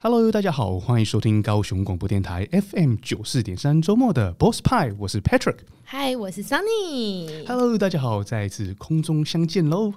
[0.00, 5.56] Hello，大家好，欢迎收听高雄广播电台 FM 九四点三周末的 Boss 派，我是 Patrick。
[5.86, 7.44] Hi，我是 Sunny。
[7.48, 9.92] Hello，大家好，再一次空中相见喽。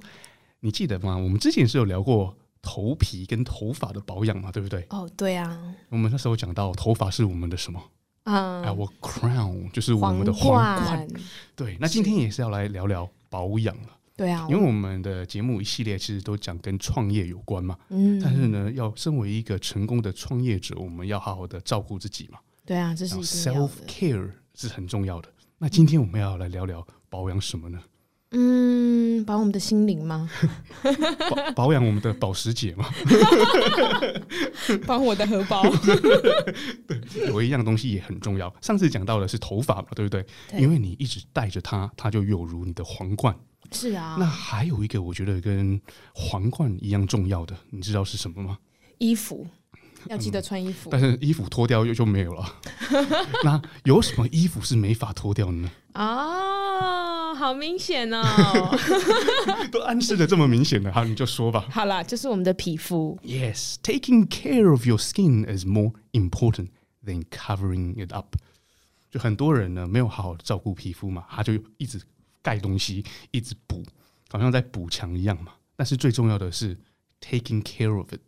[0.62, 1.16] 你记得吗？
[1.16, 4.88] 我们之前是有聊过头皮跟头发的保养嘛，对不对？
[4.90, 5.62] 哦，对啊。
[5.90, 7.80] 我们那时候讲到头发是我们的什么？
[8.24, 10.34] 啊、uh，Our crown 就是我们的。
[10.34, 11.08] 皇冠。
[11.56, 13.90] 对，那今天也是要来聊聊保养了。
[14.22, 22.38] 对啊，因为我们的节目一系列其实都讲跟创业有关嘛，嗯，但是呢，要身为一个成功的创业者，我们要好好的照顾自己嘛。
[22.64, 25.30] 对啊，这是 self care 是很重要的。
[25.58, 27.82] 那今天我们要来聊聊保养什么呢？
[28.34, 30.30] 嗯，保我们的心灵吗？
[31.30, 32.86] 保 保养我们的保时捷吗？
[34.88, 35.62] 保我的荷包。
[36.88, 38.54] 对，有一样东西也很重要。
[38.62, 40.26] 上次讲到的是头发嘛，对不对？
[40.50, 43.36] 对，因为你一直戴着它，它就有如你的皇冠。
[43.74, 45.80] 是啊，那还有一个我觉得跟
[46.14, 48.58] 皇冠一样重要的，你知道是什么吗？
[48.98, 49.46] 衣服，
[50.08, 50.90] 要记得穿衣服。
[50.90, 52.56] 嗯、但是衣服脱掉又就没有了。
[53.44, 55.72] 那有什么衣服是没法脱掉的呢？
[55.94, 58.22] 哦， 好明显哦，
[59.72, 61.66] 都暗示的这么明显了，好，你就说吧。
[61.70, 63.18] 好啦，就是我们的皮肤。
[63.24, 66.70] Yes, taking care of your skin is more important
[67.06, 68.36] than covering it up。
[69.10, 72.02] 就很多人呢，没有好好照顾皮肤嘛，他就一直。
[72.44, 73.84] 盖东西一直补，
[74.32, 75.52] 好像在补墙一样嘛。
[75.76, 76.76] 但是最重要的是
[77.24, 78.20] taking care of it。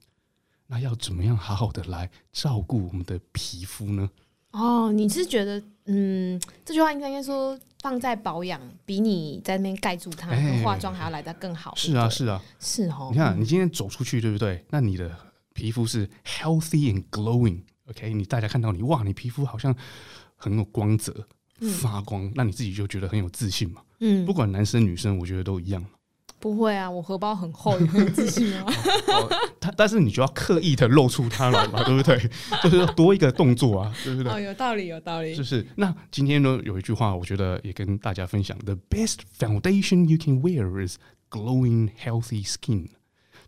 [0.73, 4.09] 那要怎么样好好的来照顾我们的皮肤呢？
[4.53, 11.75] 哦，你是觉得，嗯，这句话应该应该说放在保养，比你在那边盖住它、欸、化妆还要来得更好。
[11.75, 13.09] 是啊，是啊，是哦。
[13.11, 14.65] 你看，你今天走出去，对不对？
[14.71, 15.15] 那你的
[15.53, 17.61] 皮肤是 healthy and glowing。
[17.87, 19.75] OK，你大家看到你，哇，你皮肤好像
[20.35, 21.27] 很有光泽。
[21.79, 23.83] 发光，那你自己就觉得很有自信嘛？
[23.99, 25.85] 嗯，不管男生女生，我觉得都一样。
[26.43, 28.65] 不会啊，我荷包很厚，有很有自信啊。
[29.07, 29.29] 哦，
[29.61, 32.19] 他但是你就要刻意的露出它来嘛，对不对？
[32.61, 34.29] 就是要多一个动作啊，对不对？
[34.29, 35.33] 哦，有道理，有道理。
[35.33, 40.97] 就是那今天呢，有一句话，我觉得也跟大家分享：The best foundation you can wear is
[41.29, 42.89] glowing, healthy skin。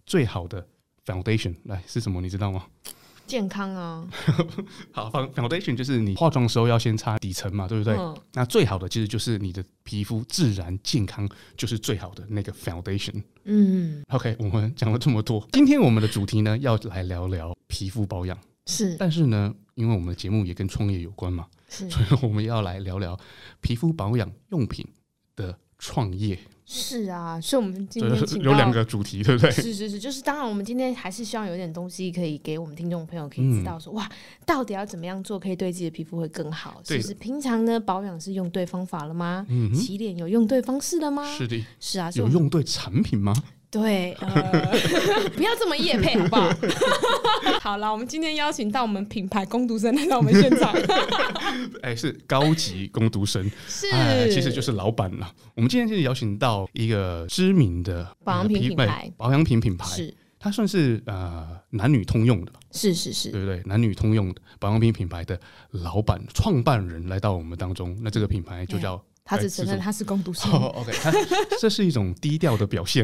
[0.06, 0.66] 最好的
[1.06, 2.22] foundation 来是什么？
[2.22, 2.64] 你知道吗？
[3.26, 4.08] 健康啊，
[4.92, 7.96] 好，foundation 就是你化妆的时候要先擦底层嘛，对不对？
[7.98, 8.16] 嗯。
[8.34, 11.28] 那最好的其实就是你的皮肤自然健康，
[11.58, 13.24] 就是最好的那个 foundation。
[13.44, 18.38] 嗯，OK，我们讲了这么多，今天我们的主题呢， 要来聊聊皮肤保养。
[18.68, 23.18] 是，但是呢，因为我们的节目也跟创业有关嘛，是，所以我们要来聊聊
[23.62, 24.88] 皮肤保养用品
[25.36, 26.40] 的创业。
[26.66, 29.52] 是啊，所以我们今天有两个主题，对不对？
[29.52, 34.10] 是是是，就是当然，我们今天还是希望有点东西可以给我们听众朋友可以知道说，哇，
[34.48, 36.82] 到底要怎么样做可以对自己的皮肤会更好？
[36.84, 39.46] 其实平常呢，保养是用对方法了吗？
[39.48, 41.24] 嗯，洗脸有用对方式了吗？
[41.38, 43.32] 是的，是啊，有用对产品吗？
[43.76, 44.80] 对，呃，
[45.36, 46.50] 不要这么夜配好不好？
[47.60, 50.74] 好了，我们今天邀请到我们品牌攻读生来到我们现场。
[51.84, 53.88] 哎、欸，是高级攻读生，是，
[54.32, 55.30] 其实就是老板了。
[55.56, 62.60] 我们今天就是邀请到一个知名的保养品品牌，保养品品牌，是它算是呃男女通用的吧？
[62.72, 63.62] 是是是，对不对？
[63.66, 65.38] 男女通用的保养品品牌的
[65.72, 69.04] 老板、创办人来到我们当中，那这个品牌就叫。
[69.26, 70.52] 他只承认他是工读生。
[70.52, 70.94] 哦，OK，
[71.60, 73.04] 这是一种低调的表现。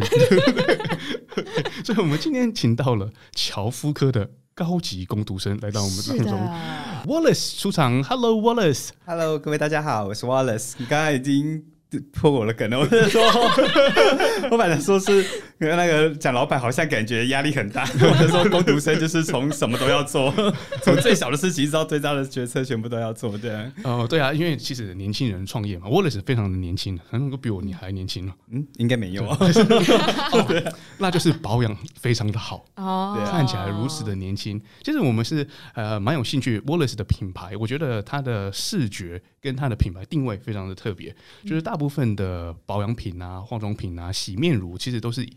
[1.83, 6.39] 所以，我们今天请到了乔夫科的高级工读生来到我们当中。
[7.07, 8.89] Wallace 出场，Hello，Wallace。
[9.03, 10.73] Hello，各位大家好，我是 Wallace。
[10.77, 11.70] 你刚才已经。
[12.13, 13.21] 破我的梗了，我是说，
[14.49, 15.25] 我本来说是
[15.59, 20.33] 那个蒋老板好像感觉压力很大， 我是说工读生就是从什么都要做，
[20.83, 23.71] 从最小的事情到最大的决策全部都要做，对啊。
[23.83, 28.33] 哦，对啊，因为其实年轻人创业嘛，Wallace 非常的年轻，可能比我你还年轻了。
[28.51, 29.37] 嗯，应该没有啊。
[30.31, 30.63] 哦，
[30.97, 34.61] 那就是保养非常的好哦，看起来如此的年轻。
[34.83, 41.13] 其实我们是呃蛮有兴趣 Wallace 的品牌，我觉得它的视觉跟它的品牌定位非常的特别，
[41.43, 45.27] 就是大部分的保养品啊、化妆品啊、洗面乳，其实都是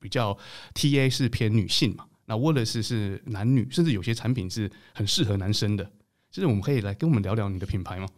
[0.00, 0.36] 比较
[0.74, 2.06] TA 是偏女性嘛。
[2.24, 5.84] 那 Wallace 是男女，甚至有些产品是很适合男生的。
[6.30, 8.08] 就是我们可以来跟我们聊聊你的品牌吗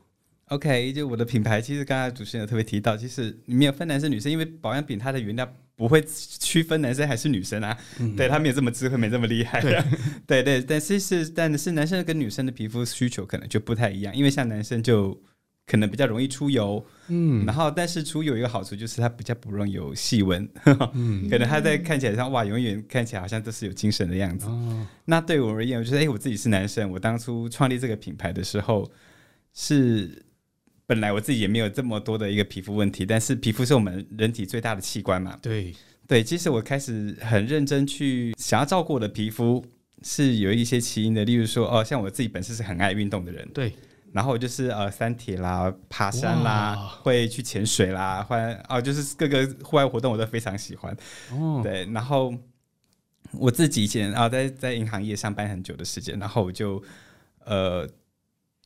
[0.49, 7.77] ？OK，就我的品牌，其实刚才主持人有特别提到，其实你没有分男生女生，因为保养品它的原料不会区分男生还是女生啊。
[7.99, 9.61] 嗯、对，他没有这么智慧，没这么厉害。
[9.61, 9.83] 对
[10.27, 15.21] 对，对，但是是但是男生跟女生的皮肤需求可能就不太一样，因为像男生就。
[15.67, 20.47] 可能比较容易出油，嗯，然后但是出油一个好处就是它比较不容易有细纹，
[20.93, 24.47] 嗯， 可能它在看起来像哇，永远看起来好像都是有精神的样子。
[24.47, 28.91] 哦，那对我而言，我觉得哎，我自己是男生，我当初创立这个品牌的时候，
[29.55, 30.25] 是
[30.87, 35.75] 本来我自己也没有这么多的一个皮肤问题，但是皮肤是我们人体最大的器官嘛，对。
[36.07, 39.65] 对，其实我开始很认真去想要照顾我的皮肤。
[40.07, 43.73] 是有一些起因的，例如说，哦，像我自己本身是很爱运动的人，对，
[44.15, 48.35] 然后就是呃，三体啦、爬山啦，会去潜水啦，或
[48.69, 50.97] 哦，就是各个户外活动我都非常喜欢。
[51.33, 52.33] 哦，对，然后
[53.33, 56.83] 我自己以前啊，在在银行业上班很久的时间，然后我就
[57.45, 57.87] 呃。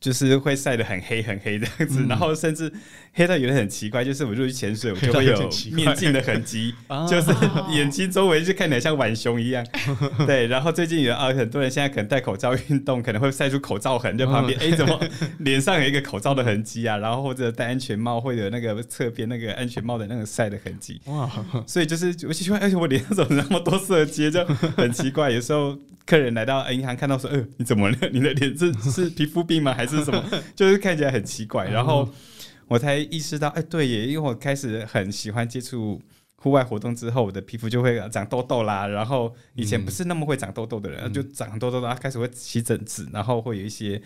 [0.00, 2.72] 就是会晒得很黑很黑这样子，嗯、然后甚至
[3.12, 6.72] 黑到有点很奇怪，就是我入去潜水，我就会 有面镜的痕迹，
[7.10, 7.32] 就是
[7.70, 9.66] 眼睛周围就看起来像浣熊一样。
[10.24, 14.58] 对，然后最近有啊，很多人现在可能戴口罩运动，可能会晒出口罩痕在旁边。
[14.60, 15.00] 哎，怎么
[15.38, 16.96] 脸上有一个口罩的痕迹啊？
[16.98, 21.00] 然后或者戴安全帽，会有那个侧边那个安全帽的那个晒的痕迹。
[21.06, 21.28] 哇，
[21.66, 25.30] 所以就是我奇怪，而且我脸上怎么那么多色阶，就很奇怪。
[25.30, 25.76] 有时候
[26.08, 27.96] 客人来到银行看到说，呃，你怎么了？
[28.10, 29.74] 你的脸是 是皮肤病吗？
[29.74, 30.02] 还是？
[30.02, 30.24] 什么？
[30.56, 32.08] 就是看起来很奇怪，然后
[32.66, 36.00] 我才意识到，哎，对耶，因为我开始很喜欢接触
[36.36, 38.86] 户外活动之后，我的皮肤就会长痘痘啦。
[38.86, 44.00] 然后以前不是那么会长痘痘的人，嗯、就长痘痘，然后开始会起疹子，然后会有一些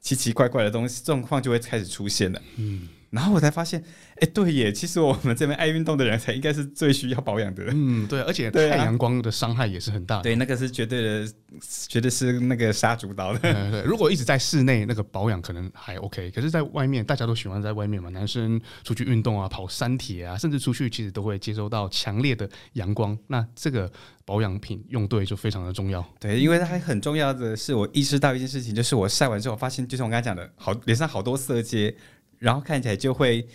[0.00, 2.40] 奇奇怪怪的东西状况就会开始出现了。
[2.58, 2.88] 嗯。
[3.10, 3.82] 然后我才发现，
[4.20, 7.74] 哎，对耶，其实我们这边爱运动的人才应该是最需要保养的人。
[7.76, 10.22] 嗯，对，而且太阳光的伤害也是很大的。
[10.22, 11.32] 对，那个是绝对的，
[11.88, 13.38] 绝对是那个杀猪刀的。
[13.52, 23.90] 对，对，如果一直在室内，那个保养可能还 OK，可是在外面，大家都喜欢在外面嘛，男生出去运动啊，跑山铁啊，甚至出去其实都会接收到强烈的阳光，那这个
[24.24, 26.06] 保养品用对就非常的重要。
[26.20, 31.92] 对，因为它还很重要的是，我意识到一件事情，就是我晒完之后发现，就像我刚才讲的，好，脸上好多色阶。
[32.40, 33.46] 然后看起来就会，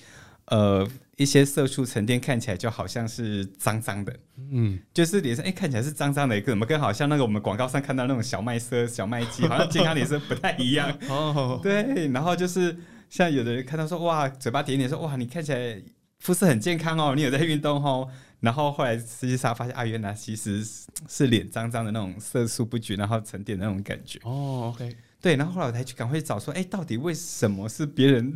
[0.46, 0.88] 呃，
[1.18, 4.16] 一些色素沉淀，看起来就好像是脏脏的，
[4.52, 10.90] 嗯，就是脸上哎看起来是脏脏的，怎么跟好像那个我们广告上看到那种小麦色小麦肌，好像健康脸色不太一样。
[11.10, 12.78] 哦，对，然后就是
[13.10, 15.82] 像有的人看到说哇，嘴巴点点说哇，你看起来
[16.20, 18.08] 肤色很健康哦，你有在运动哦。
[18.42, 20.64] 然后后来实际上发现啊，原来其实
[21.10, 24.20] 是脸脏脏的那种色素不均，然后沉淀的那种感觉。
[24.24, 24.96] 哦，OK。
[25.26, 28.32] 对，然后后来我才去赶快去找说，哎，到底为什么是别人？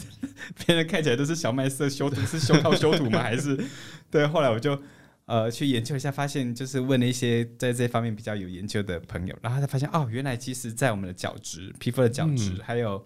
[0.65, 3.21] 别人看起来都是小麦色修图，是修靠修图吗？
[3.21, 3.63] 还是？
[4.09, 4.81] 对，后来我就
[5.25, 13.05] 呃去研究一下，发现就是问了一些在这方面比较有研究的朋友，然后才发现哦，原来其实在我们的角质、皮肤的角质，嗯、还有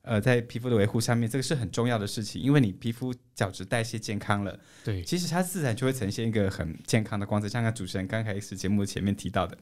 [0.00, 9.58] 呃在皮肤的维护上面，这个是很重要的事情，因为你皮肤角质代谢健康了，对，其实它自然就会呈现一个很健康的光泽，像刚主持人刚开始节目前面提到的，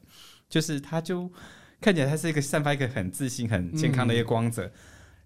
[0.47, 1.29] 就是它就。
[1.81, 4.71] 看起来它是一个散发一个很自信、很健康的一个光泽，嗯、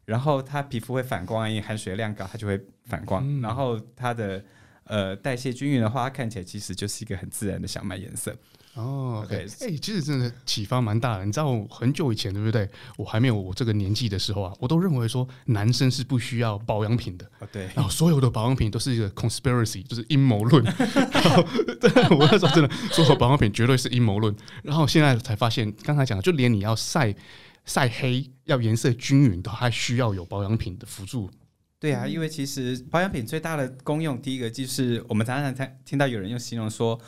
[0.06, 3.22] 然后它皮肤会反光，因为含水量高，它就会反光。
[3.24, 4.44] 嗯、然后它的
[4.86, 8.36] 呃代谢均匀的话，它看起来其实就是一个很自然的小麦颜色。
[8.76, 11.26] 哦，OK，哎、欸，其实真的启发蛮大的。
[11.26, 12.70] 你知道，我很久以前对不对？
[12.98, 17.26] 我还没有我这个年纪的时候啊，我都认为说男生是不需要保养品的。
[17.40, 20.62] 哦、对，然后所有的保养品都是一个 conspiracy，就是阴谋论。
[20.64, 21.42] 然后，
[21.80, 24.36] 对，我那时候真的所有保养品绝对是阴谋论。
[24.62, 27.16] 然后现在才发现，刚才讲的，就连你要晒
[27.64, 31.32] 晒黑，要颜色均匀，都还需要有保养品的辅助。
[31.80, 37.00] 对啊，因为其实保养品最大的功用，第一个就是我们常常听听到有人用形容说。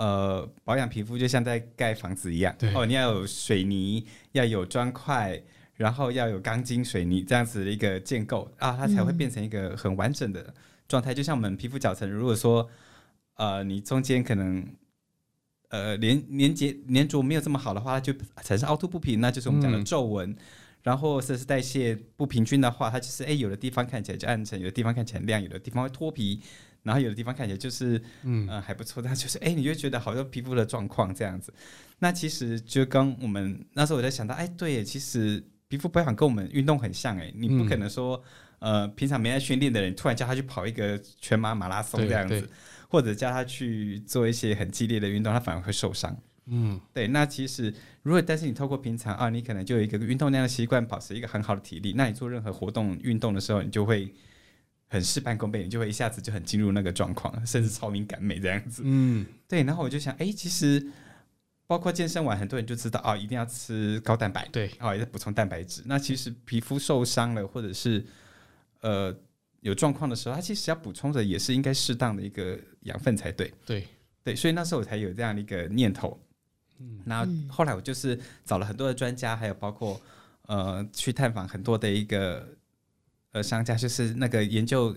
[0.00, 5.38] 呃，保养皮肤就像在盖房子一样，对哦，你要有水泥，要有砖块，
[5.74, 10.54] 然后要有钢筋水泥这样子的一个建构啊，它才会变成一个很完整的
[10.88, 11.12] 状态。
[11.12, 12.66] 嗯、就像我们皮肤角层，如果说
[13.34, 14.66] 呃你中间可能
[15.68, 20.30] 呃连连接粘着没有这么好的话，它就产生凹凸不平，那就是我们讲的皱纹。
[20.30, 20.36] 嗯、
[20.82, 26.40] 然后或者是代谢不平均的话，它就是哎有的地方看起来就暗沉，有的地方看起来亮，有的地方会脱皮。
[26.82, 31.52] 然后有的地方看起来就是，嗯、呃，还不错，但就是，哎，你就觉得好像皮肤的状况这样子。
[31.98, 38.22] 那其实就跟我们那时候我在想到，哎，对，其实皮肤保养跟我们运动很像，哎，你不可能说，
[38.60, 42.48] 嗯、呃，平常没在训练的人，突然叫他去跑一个全马马拉松这样子，
[42.88, 46.16] 或者叫他去做一些很激烈的运动，他反而会受伤。
[46.46, 47.06] 嗯，对。
[47.08, 47.72] 那其实
[48.02, 54.10] 如果但是你透过平常啊，你可能就有一个运动量的习惯，保持一个很好的体力，那你做任何活动运动的时候，你就会。
[54.92, 58.82] 很事半功倍，你就会一下子就很进入那个状况，甚至超敏感美这样子。
[58.84, 59.62] 嗯，对。
[59.62, 60.84] 然后我就想，哎、欸，其实
[61.68, 65.80] 包括健身完，很多人就知道哦，一定要吃高蛋白，对，哦，也在补充蛋白质。
[65.86, 68.04] 那其实皮肤受伤了，或者是
[68.80, 69.16] 呃
[69.60, 73.54] 有状况的时候，它其实要补充的也是应该适当的一个养分才对。
[73.64, 73.86] 对，
[74.24, 74.34] 对。
[74.34, 76.18] 所以那时候我才有这样的一个念头。
[76.80, 80.00] 嗯，那后来我就是找了很多的专家，还有包括
[80.48, 82.44] 呃去探访很多的一个。
[83.32, 84.96] 呃，商家就是那个研究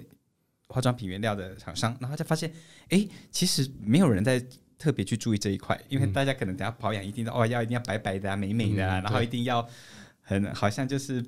[0.68, 2.52] 化妆品原料的厂商，然后就发现，
[2.90, 4.44] 哎，其实没有人在
[4.80, 9.68] 特别去注意这一块，因为大家可能等下保养一定哦，要一定要白白的啊，美美的啊，嗯、然后一定要
[10.22, 11.24] 很好像就是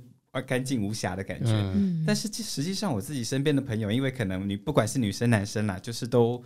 [0.48, 1.52] 干净无瑕的感觉。
[1.52, 6.44] 嗯、但是实际上，我自己身边的朋友，因为可能你不管是女生男生啦，就是都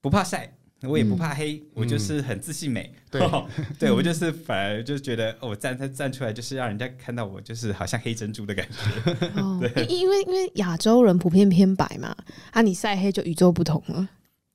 [0.00, 2.92] 不怕晒，我也不怕黑，嗯、我就是很自信美。
[3.10, 3.20] 对，
[3.78, 9.12] 对我就是 反而就觉得，我站站站出来就是让人家看到我就是好像黑珍珠的感觉。
[9.40, 12.16] 哦， 对，因为因为亚洲人普遍偏白嘛，
[12.52, 14.08] 啊，你晒黑就与众不同了。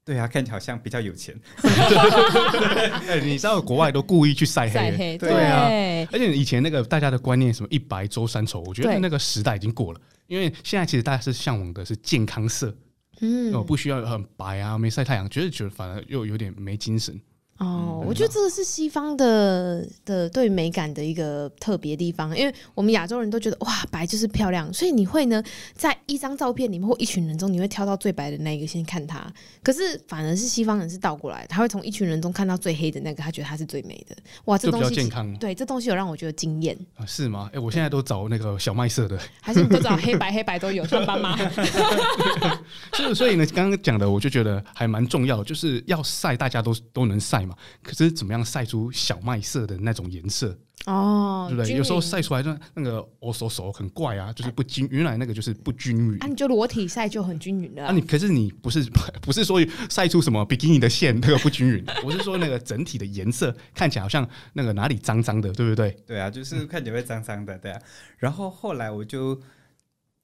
[0.04, 1.36] 对啊，看起来好像比较有钱。
[1.64, 5.68] 哎，你知道国外都故意去晒黑，晒黑，对啊。
[6.12, 10.00] 而且以前那个大家的观念，什么一白遮三丑，我觉得那个时代已经过了。
[10.28, 12.76] 因为现在其实大家是向往的是健康色，
[13.22, 17.20] 嗯，我，不需要很白啊，没晒太阳，觉得觉得反而又有点没精神。
[17.58, 25.42] 哦，我觉得这个是西方的的对美感的一个特别地方，因为我们亚洲人都觉得哇，白就是漂亮，所以你会呢，
[25.74, 29.26] 在一张照片里面或一群人中，你会挑到最白的那一个先看他。
[29.64, 34.14] 可是反而是西方人是倒过来，他会从一群人中看到最黑的那个，他觉得他是最美的。
[34.46, 35.34] 哇，这东西比较健康。
[35.38, 37.06] 对，这东西有让我觉得惊艳啊？
[37.06, 37.50] 是吗？
[37.54, 41.38] 哎、欸，我现在都找那个小麦色的，还是你都找黑白黑白都有，像斑马。
[42.94, 47.56] 是，所以呢，刚刚讲的我就觉得还蛮重要，就是要晒，大家都都能晒嘛。
[47.84, 50.58] 可是怎么样晒出小麦色的那种颜色？
[50.86, 51.76] 哦，对不对？
[51.76, 54.88] 有时候晒出来就那个哦，手手很怪啊，就是不均。
[54.92, 56.18] 原来那个就是不均匀。
[56.22, 57.88] 啊，你就裸体晒就很均匀了。
[57.88, 58.86] 啊，你可是你不是
[59.22, 59.60] 不是说
[59.90, 61.84] 晒出什么比基尼的线那个不均匀？
[62.06, 65.96] 我是说那个整体的颜色看起来好像那个哪里脏脏的，对不对？
[66.06, 67.82] 对啊，就是看起来会脏脏的，对啊。
[68.20, 69.42] 然后后来我就。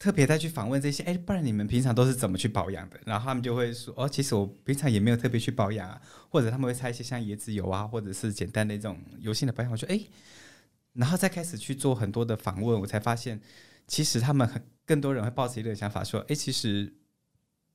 [0.01, 3.00] 特别再去访问这些，哎，不然你们平常都是怎么去保养的？
[3.05, 9.72] 然后他们就会说，哦，其实我平常也没有特别去保养啊，或者他们会擦一些像椰子油啊，或者是简单的一种油性的保养。
[9.72, 10.01] 我说，哎，
[10.93, 13.39] 然后再开始去做很多的访问，我才发现，
[13.86, 16.91] 其实他们很更多人会抱持一个想法，说，哎，其实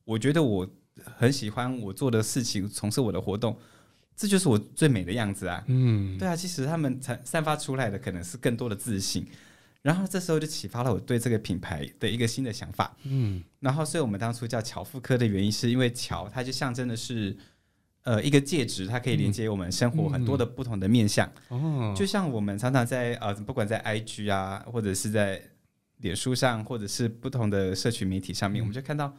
[0.04, 0.68] 我觉得我
[1.16, 3.56] 很喜欢我做的事情，从事我的活动，
[4.16, 5.62] 这就是我最美的样子啊。
[5.68, 9.24] 嗯，对啊，其实他们才散发出来的可能是更多的自信。
[9.86, 12.96] 然后这时候就启发了我对这个品牌的一个新的想法。
[13.04, 17.36] 嗯，然后所以我们当初叫乔妇科的原因，是因为乔它就象征的是，
[18.02, 21.30] 呃，一个戒指，它可以连接我们生活很多的不同的面向。
[21.50, 25.40] 哦，就像我们常常在呃，不管在 IG 啊，或者是在
[25.98, 29.14] 脸书上，或者是不同的社群媒体上面，我们就看到，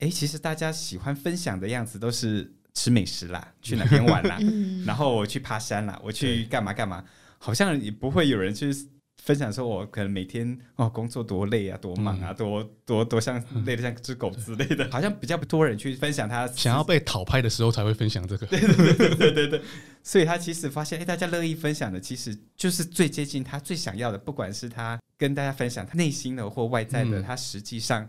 [0.00, 4.36] 哎，其实大家喜欢分享的样子都是吃美食啦，去哪边玩啦，
[4.84, 7.04] 然后我去爬山啦，我去干嘛干嘛，
[7.38, 8.74] 好像也不会有人去。
[9.26, 18.46] 分享说，我可能每天哦工作多累啊，多忙啊，嗯、多多多像累得像只狗之类的，好像比较多人去分享他想要被讨拍的时候才会分享这个。
[18.46, 19.62] 对对对对对对对，
[20.00, 28.08] 所以他其实发现，哎，大家乐意分享的，其实就是最接近他最想要的，不管是他跟大家分享他内心的或外在的，嗯、他实际上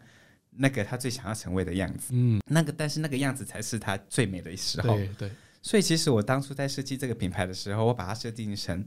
[0.52, 2.10] 那个他最想要成为的样子。
[2.12, 4.96] 嗯，那个但是那个样子才是他最美的时候。
[4.96, 5.32] 对对，
[5.64, 8.86] 所以其实我当初在设计这个品牌的时候，我把它设定成。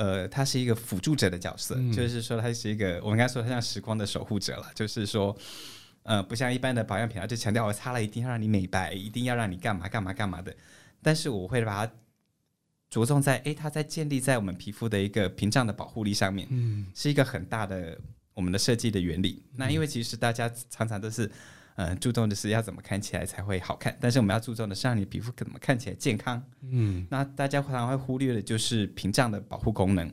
[0.00, 5.36] 呃，他是一个辅助者的角色，嗯、就是说他是一个，我们刚才说他像时光的守护者了，就是说，
[6.04, 10.56] 呃，不像一般的保养品，啊就强调我擦了一定要让你美白，一定要让你干嘛干嘛干嘛的。
[11.02, 11.92] 但是我会把它
[12.88, 18.00] 着重在，哎，它在建立在我们皮肤的一个屏障的保护力上面，嗯，是一个很大的
[18.32, 19.42] 我们的设计的原理。
[19.50, 21.30] 嗯、那因为其实大家常常都是。
[21.76, 26.42] 嗯，注重的是要怎么看起来才会好看，但是我们要注重的是让你皮肤怎么看起来健康。
[26.68, 30.12] 嗯，那大家常常会忽略的就是屏障的保护功能。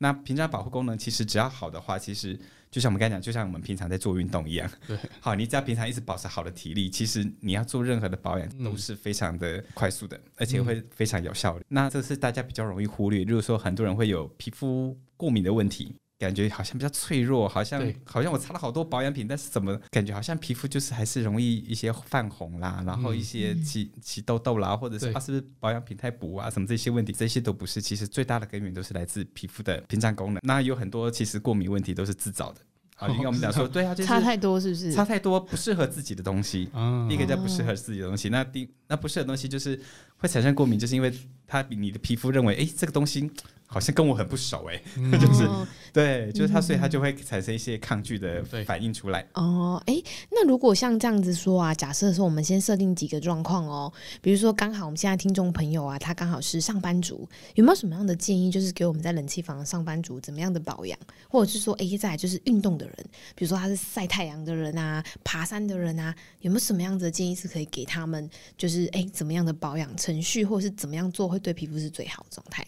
[0.00, 2.38] 那屏障保护功能其实只要好的话，其实
[2.70, 4.70] 就像我们刚才讲，就像我们平常在做运动一样。
[4.86, 11.62] 对，好，你只要平常一直保持好的体力，其实你要做任何的保养都是非常的快速的，嗯、而且会非常有效率。
[11.62, 15.94] 嗯、那这是大家比较容易忽略，如果说很多人会有皮肤过敏的问题。
[16.18, 30.40] 感觉好像比较脆弱，好像好像我擦了好多保养品，但是怎么感觉好像皮肤就是还是容易一些泛红啦，然后一些起起痘痘啦，或者是对啊是不是保养品太补啊，什么这些问题，这些都不是，其实最大的根源都是来自皮肤的屏障功能。
[30.42, 32.60] 那有很多其实过敏问题都是自找的。
[32.96, 34.92] 好，应该我们讲说，对啊，就是差太多是不是？
[34.92, 36.68] 差太多不适合自己的东西，
[37.08, 38.28] 第一个叫不适合自己的东西。
[38.28, 39.80] 那第那不适合的东西就是
[40.16, 41.12] 会产生过敏，就是因为
[41.46, 43.30] 它比你的皮肤认为，哎，这个东西。
[43.70, 45.46] 好像跟我很不熟哎、欸，嗯、 就是
[45.92, 49.26] 对，就是他，所以他就会产生一些抗拒的反应出来。
[49.34, 60.98] 哦，哎，那如果像这样子说啊，假设说我们先设定几个状况哦，比如说刚好我们现在听众朋友啊，他刚好是上班族，有没有什么样的建议，就是给我们在冷气房的上班族怎么样的保养，
[61.28, 62.96] 或者是说，哎，再来就是运动的人，
[63.34, 72.66] 比如说他是晒太阳的人啊，爬山的人啊，有没有什么样子的建议是可以给他们，就是哎，怎么样的保养程序，或者是怎么样做会对皮肤是最好的状态？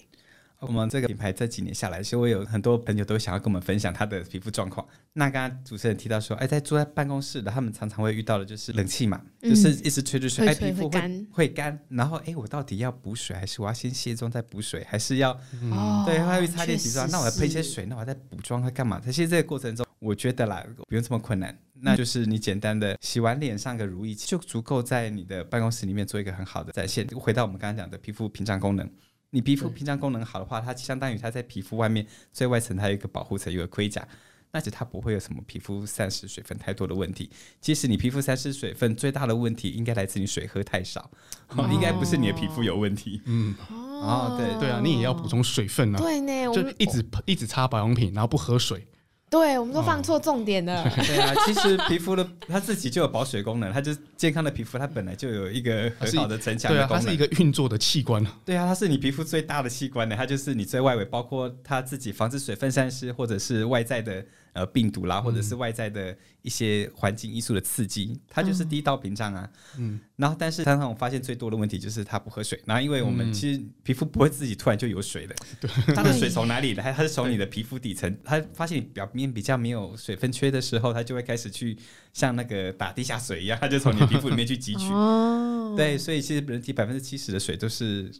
[0.60, 4.86] 我们这个品牌这几年下来，其实我有很多朋友都想要跟我们分享他的皮肤状况。
[5.14, 11.78] 那刚刚主持人提到说，哎，在坐在办公室的，他们常常会遇到的就是冷气嘛，嗯、就是一直吹着吹，哎，皮肤会干，会干。
[11.88, 15.32] 然后，哎，我到底要补水，还是我要先卸妆再补水，还是要？
[15.62, 19.00] 嗯、对，还会擦点洗妆，那我要喷一些水，那我再补妆，它干嘛？
[19.04, 21.56] 其实这个过程中，我觉得啦，不用这么困难。
[21.82, 27.06] 那就是你简单的洗完脸上个乳液就足够在你的办公室里面做一个很好的展现。
[27.08, 28.86] 回到我们刚刚讲的皮肤屏障功能，
[29.30, 34.06] 你皮肤屏障功能好的话，它相当于它在皮肤外面最外层它有一个保护层，有个盔甲，
[34.50, 37.30] 那就它不会有什么皮肤散失水分太多的问题。
[37.60, 41.08] 其实你皮肤散失水分最大的问题应该来自你水喝太少，
[41.50, 43.22] 哦，应该不是你的皮肤有问题。
[43.26, 45.98] 嗯，哦，对对啊，你也要补充水分啊。
[45.98, 48.86] 对呢，就一直一直擦保养品，然后不喝水。
[49.30, 50.82] 对，我们都放错重点了。
[50.82, 56.98] 哦、 对啊，其实皮肤的它自己就有保水功能，它就是健康的皮肤，它本来就有一个很好的增强的功能。
[56.98, 58.26] 对啊，它是一个运作的器官。
[58.44, 64.22] 对啊，它是你皮肤最大的器官呢，它就是你最外围，包括它自己防止水分散失，或者是外在的。
[64.52, 69.48] 呃，病毒啦，或者是外在的一些环境因素的刺激，嗯、它就是第一道屏障啊。
[69.78, 72.60] 嗯，然后但是常常我发现最多的问题就是它不喝水。
[72.66, 76.92] 然后因为我们其实皮肤不会自己突然就有水的， 嗯、它的水从哪里来？
[76.92, 81.78] 它是从你的皮肤底层，它发现你表面比较没有水分缺的时候，它就会开始去
[82.12, 84.86] 像那个打地下水一样， 它就从你的皮肤里面去汲取。
[84.92, 88.10] 哦，对，所以其实人体百分之七十的水都是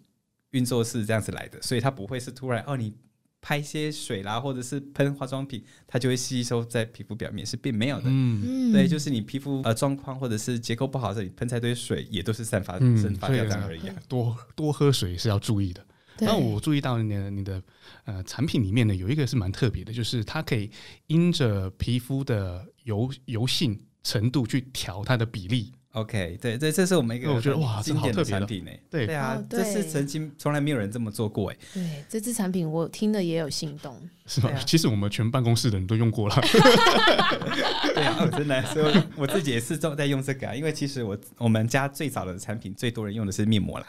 [0.52, 2.94] 运作是这样子来的，所以它不会是突然哦你。
[3.42, 8.04] 拍一些水啦，或者是喷化妆品，它就会吸收在皮肤表面，是并没有的。
[8.06, 13.94] 嗯，对，就是你皮肤呃状况或者是结构不好，这里喷太多水，也都是散发、嗯、蒸发掉这样而已、啊。
[14.08, 15.84] 多多喝水是要注意的。
[16.18, 17.62] 那我注意到你的你的
[18.04, 20.70] 呃产品里面呢，有一个是蛮特别的，就是它可以
[21.06, 25.72] 因着皮肤的油油性程度去调它的比例。
[25.92, 28.70] OK，对对，这是我们一个我觉得哇，经典的产品呢。
[28.88, 31.56] 对对啊，这是曾经从来没有人这么做过哎。
[31.74, 34.00] 对，这支产品我听了也有心动。
[34.30, 34.48] 是吧？
[34.64, 36.36] 其实我们全办公室的人都用过了。
[37.92, 40.54] 对啊，真的，所以我自己也是在用这个啊。
[40.54, 43.86] 因为其实我我们家最早的产品最多人用的是面膜了，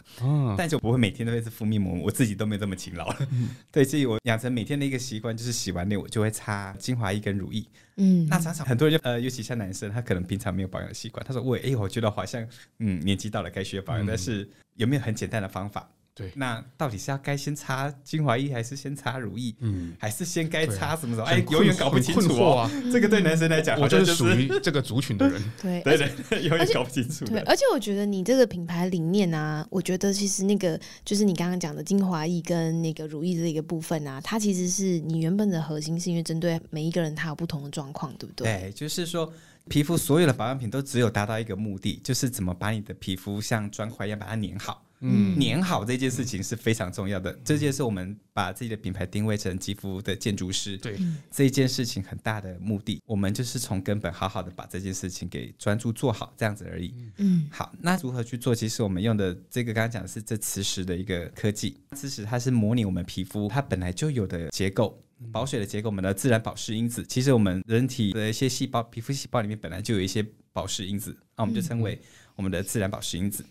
[0.58, 3.14] 但就不会每天都会是敷面膜，我自己都没这么勤劳。
[3.72, 7.64] 对，所以我养成每天的一个习惯，就是洗完脸我就会擦精华液跟乳液。
[7.98, 11.24] 嗯，那常常很多人就呃，尤其像男生，他可能平常没有保养的习惯。
[11.24, 12.44] 他说：“喂，哎，我觉得好像
[12.80, 19.56] 嗯，年纪到了该需要保养，嗯、但是有没有很简单的方法？”对，那到底是要该先擦精华液，还是先擦乳液？
[19.60, 21.24] 嗯，还是先该擦什么什么？
[21.24, 22.70] 哎，永远搞不清楚哦。
[22.92, 25.42] 这个对男生来讲，我就是属于这个族群的人。
[25.62, 27.24] 对 对对，永远搞不清楚。
[27.26, 38.46] 对，而且我觉得你这个品牌理念啊，我觉得其实那个就是你刚刚讲的精华液跟那个乳液这一个部分啊，它其实是你原本的核心，是因为针对每一个人他有不同的状况，对不对？
[38.46, 39.32] 对，就是说
[39.70, 44.84] 皮肤所有的保养品都只有达到一个目的，就是怎么把你的皮肤像砖块一样把它粘好。
[45.02, 47.34] 嗯，粘好这件事情是非常重要的。
[47.44, 50.96] 这件事我们把自己的品牌定位成肌肤的建筑师，对
[51.32, 56.94] 这一件事情很大的目的，我们就是从根本好好的把这件事情给专注做好，这样子而已。
[57.18, 58.54] 嗯，好，那如何去做？
[58.54, 67.04] 其实我们用的这个刚刚讲的是这磁石的一个科技，磁石它是模拟我们皮肤它本来就有的结构，保水的结构，我们的自然保湿因子。
[67.08, 72.00] 其实我们人体的一些细胞，皮肤细胞里面本来就有一些保湿因子，那我们就称为
[72.36, 73.44] 我们的自然保湿因子。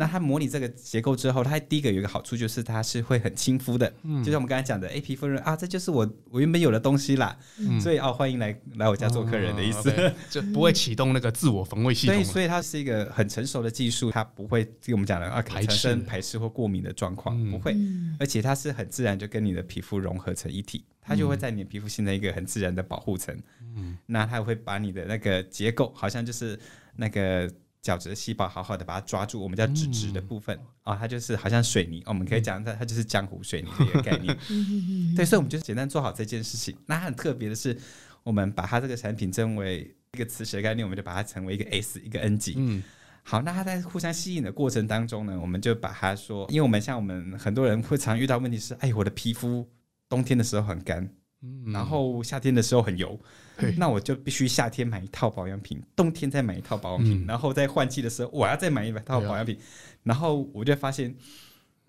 [0.00, 12.14] 那它模拟这个结构之后，它第一个有一个好处就是它是会很亲肤的，嗯，就像我们刚才讲的，哎，皮肤人啊，这就是我我原本有的东西啦，嗯，所以哦，欢迎来来我家做客人的意思，哦、就不会启动那个自我防卫系统。
[12.14, 16.38] 对，所以它是一个很成熟的技术，它不会跟我们讲的啊产生排斥。
[16.38, 17.76] 或过敏的状况，嗯、不会，
[18.20, 23.36] 而且它是很自然就跟你的皮肤融合成一体，它就会在你的皮肤形成一个很自然的保护层，
[23.74, 26.56] 嗯，那它会把你的那个结构，好像就是
[26.94, 27.50] 那个。
[27.88, 34.36] 角质的细胞好好的把它抓住，我们叫脂质的部分啊、嗯哦，它就是好像水泥，我们可以讲它它就是浆糊水泥的一个概念。
[35.16, 36.76] 对，所以我们就简单做好这件事情。
[36.84, 37.74] 那很特别的是，
[38.22, 42.54] 我们把它这个产品称为一个磁石的概念，我们就把它成为一个 S 一个 N 级。
[42.58, 42.82] 嗯，
[43.22, 49.66] 好，那它在互相吸引的过程当中呢，我们就把它说，因为我们像我们很多人会常遇到问题是，哎，我的皮肤
[50.08, 51.08] 冬天的时候很干。
[51.40, 53.20] 嗯、然后夏天的时候很油，嘿
[53.76, 59.62] 那我就必须夏天买一套保养品，冬天再买一套保养品，嗯、然后在换季的时候我要再买一套保养品，啊、
[60.04, 61.14] 然后我就发现，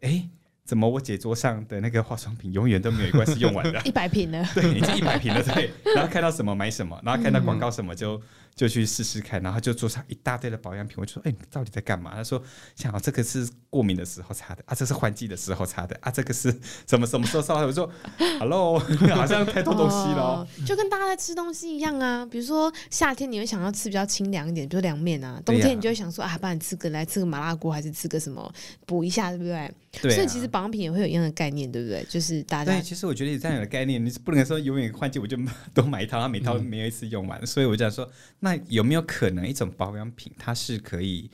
[0.01, 0.27] 哎，
[0.69, 3.82] 怎么我姐桌上的那个化妆品永远都没有一罐是用完的？
[3.89, 5.71] 一百瓶了， 对，已经一百瓶了，对。
[5.95, 8.17] 然后看到什么买什么，然后看到广告什么就。
[8.17, 8.21] 嗯
[8.60, 12.43] 就去试试看，然后就桌上一大堆的保养品，我就说：“哎、欸，你到底在干嘛？”他说
[12.75, 16.53] ：“想啊这个是过敏的时候擦的啊，这是换季的时候擦的啊，这个是
[16.86, 17.89] 什么什么时候擦的？”我说
[18.38, 18.77] ：“Hello，
[19.15, 28.53] 好像太多东西了、哦。”就跟大家在吃东西一样啊，比如说夏天你会想要吃比较清凉一点，比如凉面啊；冬天你就会想说：“啊，不然吃个来吃个麻辣锅，还是吃个什么
[28.86, 30.15] 补一下，对不对？”对、啊。
[30.15, 32.05] 所以其实保养品也会有一样的概念，对不对？
[32.09, 32.71] 就是大家。
[32.71, 35.37] 对，其实我觉得有这样的概念，你是不能说永远换季我就
[35.73, 39.47] 都买一套，它每套没有一次用完，嗯、所以我就想说，那有没有可能？
[39.47, 41.29] 一种保养品，它是可以，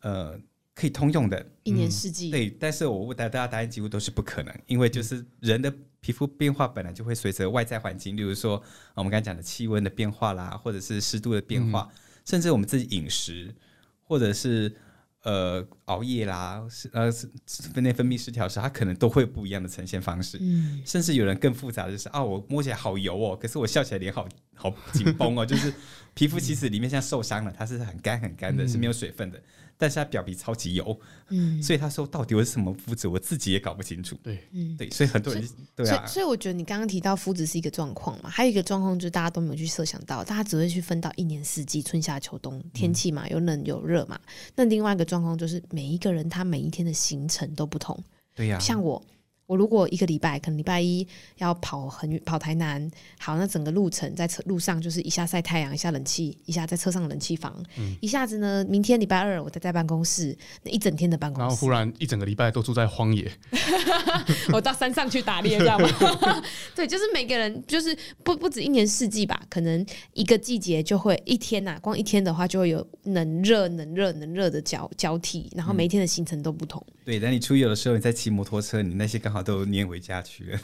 [0.00, 0.38] 呃，
[0.74, 2.30] 可以通用的，一年四季。
[2.30, 8.62] 对，但是我问大家，大家答案几乎都是不可能，因为就是人的皮肤变化本来就会随着外在环境，例如说
[8.94, 13.54] 我们刚才讲的气温的变化啦，或者是湿度的变化，嗯、甚至我们自己饮食，
[14.02, 14.74] 或者是。
[15.26, 17.10] 呃，熬夜啦，是呃，
[17.80, 20.38] 内分泌失调时，它可能都会不一样的呈现方式。
[20.40, 25.74] 嗯，甚至有人更复杂的就是啊，我摸起来好油哦，可是我笑起来脸好好紧绷哦，就是
[26.14, 29.36] 皮肤其实里面像受伤了，它是很干很干的，是没有水分的。
[29.36, 29.42] 嗯
[29.78, 34.16] 但是他表皮超级油，嗯，所以他说到底我是什么肤质，我自己也搞不清楚。
[34.22, 44.18] 对，嗯，对，所以很多人对啊，所以所以我觉得你刚刚提到肤质是一个状况嘛，还有一个状况就是大家都没有去设想到，大家只会去分到一年四季，春夏秋冬天气嘛，有冷有热嘛。
[44.54, 47.98] 那另外一个状况就是每一个人他每一天的行程都不同，
[48.34, 49.02] 对呀，像我。
[49.46, 51.06] 我如果一个礼拜，可能礼拜一
[51.38, 63.30] 要跑很远，跑台南，好，那整个路程在车路上就是一下晒太阳，一下冷气，一下在车上冷气房，嗯、一下子呢，明天礼拜二我在在办公室，那一整天的办公室，然后忽然一整个礼拜都住在荒野
[64.52, 65.88] 我到山上去打猎，知道吗？
[66.74, 76.84] 对，就是每个人就是不不止一年四季吧，可能一个季节就会一天呐、啊，光一天的话就会有冷热冷热冷热的交交替，然后每一天的行程都不同。
[76.88, 79.35] 嗯、对，等你出游的时候，你在骑摩托车，你那些刚好。
[79.42, 80.60] 都粘回家去了，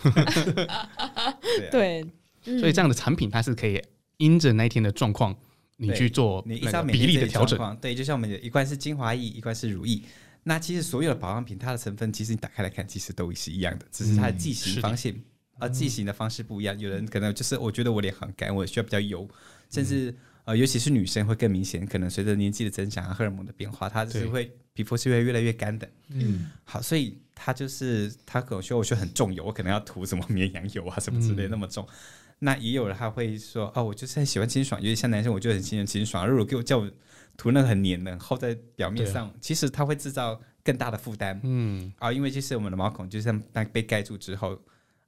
[1.70, 2.04] 对，
[2.42, 3.82] 所以这样的产品它是可以
[4.16, 5.36] 因着那一天的状况，
[5.76, 7.76] 你去做你按照比例的调整。
[7.80, 10.02] 对，就像我们一罐是精华液，一罐是乳液。
[10.44, 15.14] 那其实所有的保养品，它的成分其实你打开来看，其实都是一样的，只是它的剂型方式，
[15.58, 16.78] 而剂型的方式不一样。
[16.78, 19.28] 有人可能就是我觉得我脸很干，我需要比较油，
[19.70, 20.14] 甚至。
[20.44, 25.88] 呃，尤其是女生会更明显，可能随着年纪的增长啊，荷尔蒙的变化，它是会皮肤是会越来越干的。
[26.08, 31.84] 嗯，好，所以它就是他可能说我说很重油，我可能要涂什么绵羊油啊什么之类那么重。
[31.84, 31.94] 嗯、
[32.40, 36.26] 那也有人他会说，哦，我就是很喜欢清爽，因为像男生我就很喜欢清爽。
[36.26, 36.90] 如果给我叫我
[37.36, 41.40] 涂那个很黏的厚在表面上，啊、其实它会制造更大的负担。
[41.42, 43.40] 嗯，啊，因为就是我们的毛孔就像
[43.72, 44.60] 被盖住之后，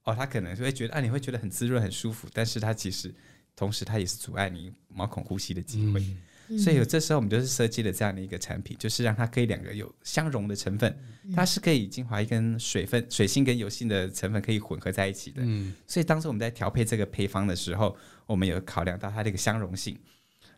[0.05, 3.15] 哦，它可能会觉得啊，你会觉得很滋润很舒服，但是它其实。
[3.57, 6.19] 同时，它也是阻碍你毛孔呼吸的机会，嗯、
[6.59, 10.95] 所以有这时候我们就是设计了这样的一个产品，就是让它可以两个有相融的成分，
[11.35, 15.41] 它是可以精华液跟水分、水性跟油性的成分可以混合在一起的。
[15.43, 19.99] 嗯、所以当时我们在调配这个配方的时候，我们有考量到它的一个相容性。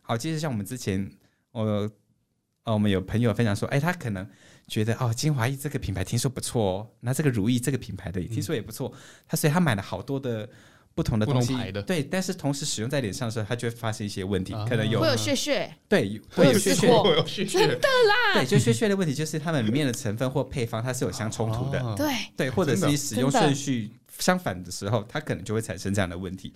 [0.01, 1.09] 好，其实像我们之前，
[1.51, 1.61] 我
[2.63, 4.27] 呃，我们有朋友分享说，哎，他可能
[4.67, 8.93] 觉得哦，精华液这个品牌听说不错哦，那这个如意这个品牌的也听说也不错，
[9.27, 10.49] 他所以他买了好多的。
[10.97, 11.55] 不同的东西，
[11.85, 26.51] 对，但是同时使用在脸上的时候，它就会发生一些问题，可能有会有屑屑，对，会有屑屑，会有屑屑，真的啦，对，就屑屑的问题，就是它们里面的成分或配方它是有相冲突的，对，对，或者是你使用顺序相反的时候，它可能就会产生这样的问题，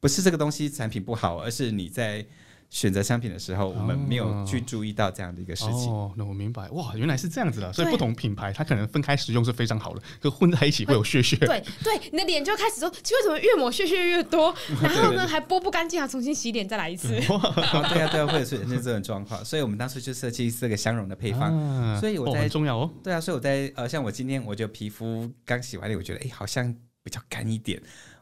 [0.00, 2.24] 不是这个东西产品不好，而是你在。
[2.72, 5.92] 选择商品的时候，我们没有去注意到这样的一个事情。
[5.92, 6.70] 哦，那我明白。
[6.70, 7.70] 哇，原来是这样子的。
[7.70, 11.36] 所以不同品牌它可能分开使用是非常好的，可混在一起会有屑屑。
[11.36, 14.54] 对对，你的脸就开始说，为什么越抹屑屑越多？
[14.82, 17.08] 然后呢，还剥不干净啊，重新洗脸再来一次。
[17.20, 19.44] 对啊，对啊，会有出现这种状况。
[19.44, 22.00] 所以我们当时就设计这个相容的配方。
[22.00, 22.90] 所以我在很重要哦。
[23.04, 27.78] 对啊，所以我在呃，像我今天我就皮肤刚洗完脸，我觉得哎，好像比较干一点，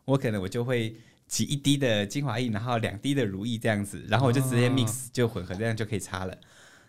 [0.07, 0.97] 我可能我就会。
[1.31, 6.37] 挤一滴的精华液，然后两滴的乳液这样子，然后我就直接 mix 就混合，这样就可以擦了。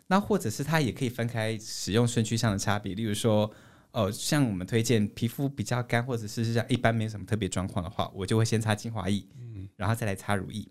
[0.08, 3.46] 那或者是它也可以分开使用顺序上的差别，例如说，
[3.92, 9.24] 哦、呃，像我们推荐皮肤比较干，或者是像一般没什么特别状况的话，我就会先擦精华液，
[9.76, 10.68] 然后再来擦乳液。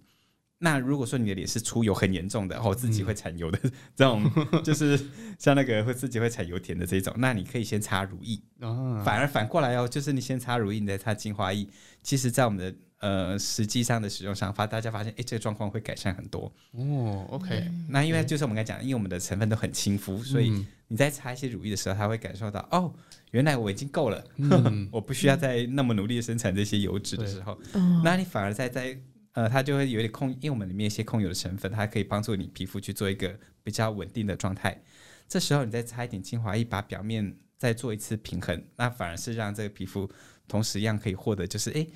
[0.58, 3.58] 那如果说你的脸是出油很严重的，哦，自己会产油的
[3.94, 4.28] 这种，
[4.64, 4.98] 就是
[5.38, 8.38] 像那个会自己会产油田的这种，那你可以先擦乳液。
[9.06, 11.66] 反而反过来哦，就是你先擦乳液，你再擦精华液。
[12.02, 16.52] 其实，在我们的呃，实际上的使用上，发大家发现，哎，这个状况会改善很多。
[16.72, 22.92] 哦，OK，那因为就是我们刚才讲，因为我们的成分都很亲肤，所以你在擦一些乳液的时候，他会感受到，哦，
[23.30, 24.22] 原来我已经够了，
[24.92, 27.58] 我不需要再那么努力的生产这些油脂的时候，
[28.04, 28.94] 那你反而在在
[29.32, 34.78] 呃，它就会有点控，因为我们里面一些控油的成分，它可以帮助你皮肤去做一个比较稳定的状态。
[35.26, 40.10] 这时候你再擦一点精华液，把表面再做一次平衡，那反而是让这个皮肤
[40.46, 41.74] 同时一样可以获得，就是哎。
[41.76, 41.88] 诶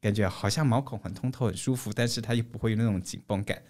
[0.00, 3.60] 感觉好像毛孔很通透、很舒服，但是它又不会有那种紧绷感。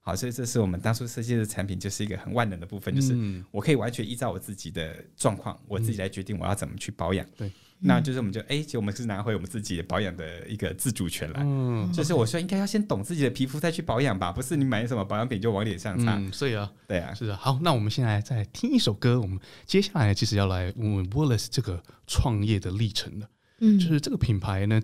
[0.00, 7.26] 好，所以这是我们当初设计的产品，就是一个很万能的部分，就是我可以完全依照我自己的状况，我自己来决定我要怎么去保养。
[7.34, 11.40] 对，那就是我们就哎，其实我们是拿回我们自己的保养的一个自主权来。
[11.42, 16.16] 嗯，就是我说应该要先懂自己的皮肤再去保养吧，不是你买什么保养品就往脸上擦。
[16.16, 17.34] 嗯，所以啊，对啊，是的。
[17.34, 23.30] 好，那我们现在再听一首歌，我们接下来其实要来问问 Wallace 这个创业的历程了。
[23.60, 24.82] 嗯，就是这个品牌呢，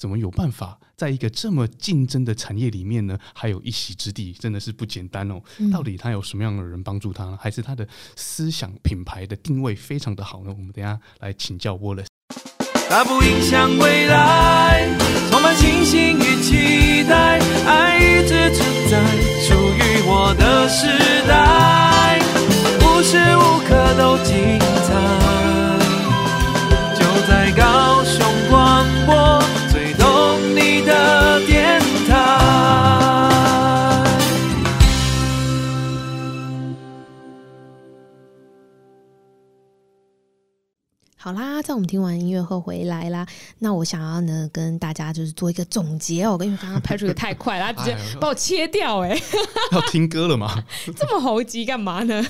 [0.00, 5.38] 怎么有办法在一个这么竞争的产业里面呢，还有一席之地，真的是不简单哦。
[5.70, 7.86] 到底他有什么样的人帮助他呢，还是他的
[8.16, 10.54] 思想品牌的定位非常的好呢？
[10.56, 12.06] 我们等一下来请教 Wallace。
[12.88, 14.88] 它不影响未来，
[15.30, 19.04] 充满信心与期待，爱一直存在，
[19.42, 20.86] 属于我的时
[21.28, 22.18] 代，
[22.80, 24.58] 无时无刻都精
[24.88, 24.88] 彩，
[26.98, 28.26] 就在高雄
[41.30, 43.24] 好啦，在我们听完音乐后回来啦。
[43.60, 49.22] 那我想要呢跟大家就是做一个总结哦，因为刚刚拍出的太快了，他直接 把我切掉哎、欸。
[49.70, 50.60] 要听歌了吗？
[50.96, 52.20] 这么猴急干嘛呢？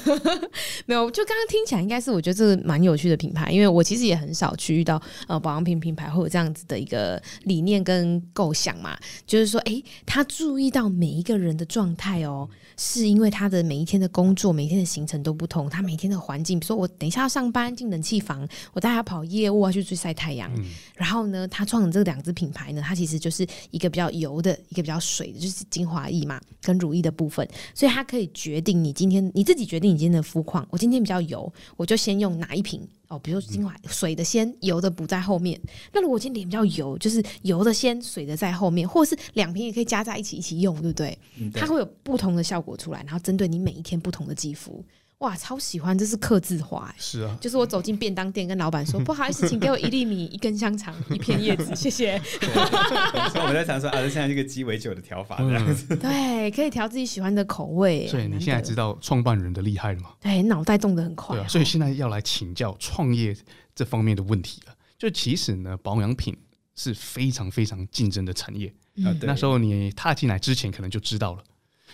[0.85, 12.47] 没有，就刚刚听起来应该是我觉得这个蛮有趣的品牌，因为我其实也很少去遇到呃保养品品牌会有这样子的一个理念跟构想嘛，就是说哎，他注意到每一个人的状态哦。
[12.83, 20.51] 是因为他的每一天的工作，每一天的行程都不同，他每天的环境，比如说我等一下要上班进冷气房，我带他跑业务啊，去去晒太阳。
[20.57, 20.65] 嗯、
[20.97, 30.67] 然后呢，他创的这两支品牌呢，它其实就是一个比较油的，一个比较水的，就是精华液嘛，跟乳液的部分，所以它可以决定你今天你自己决定你今天的肤况。
[30.71, 32.81] 我今天比较油，我就先用哪一瓶。
[33.09, 35.61] 哦，比如说精华水的先，油的补在后面。
[35.93, 41.19] 那如果今天脸比较油，就是油的先，水的在后面，或者是两瓶也可以加在一起一起用，对不对？
[41.37, 41.61] 嗯，对。
[41.61, 44.85] 它会有不同的效果出来，然后针对你每一天不同的肌肤。
[45.21, 46.95] 哇，超喜欢，这是刻字化、欸。
[46.99, 55.95] 是啊，就是我走进便当店，跟老板说：“不好意思，请给我一粒米、一根香肠、一片叶子，谢谢。”所以我们在想说，啊，是现在这个鸡尾酒的调法这样子。
[55.97, 58.09] 对，可以调自己喜欢的口味。
[58.09, 60.11] 所以你现在知道创办人的厉害了吗？
[60.21, 61.41] 对，脑袋动得很快、啊。
[61.41, 63.37] 对啊，所以现在要来请教创业
[63.75, 64.75] 这方面的问题了。
[64.99, 66.35] 就其实呢，保养品
[66.77, 68.73] 是非常非常竞争的产业。
[68.97, 71.45] 嗯，那时候你踏进来之前，可能就知道了。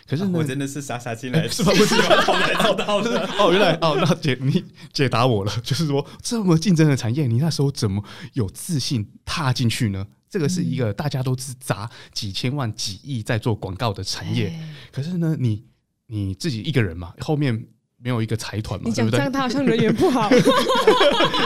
[0.06, 1.72] 可是、啊、我真的是傻傻进来，是吧？
[1.74, 3.50] 不是跑来找到的 哦。
[3.50, 8.02] 原来哦，那解你解答我了，就是说这么竞争的产业，你那时候怎么
[8.34, 10.06] 有自信踏进去呢？
[10.30, 14.56] 这个是一个大家都是砸几千万、几亿在做广告的产业，
[14.92, 15.64] 可是呢，你
[16.06, 17.66] 你自己一个人嘛，后面
[17.98, 19.18] 没有一个财团嘛，对不对？
[19.18, 20.30] 这样他好像人缘不好，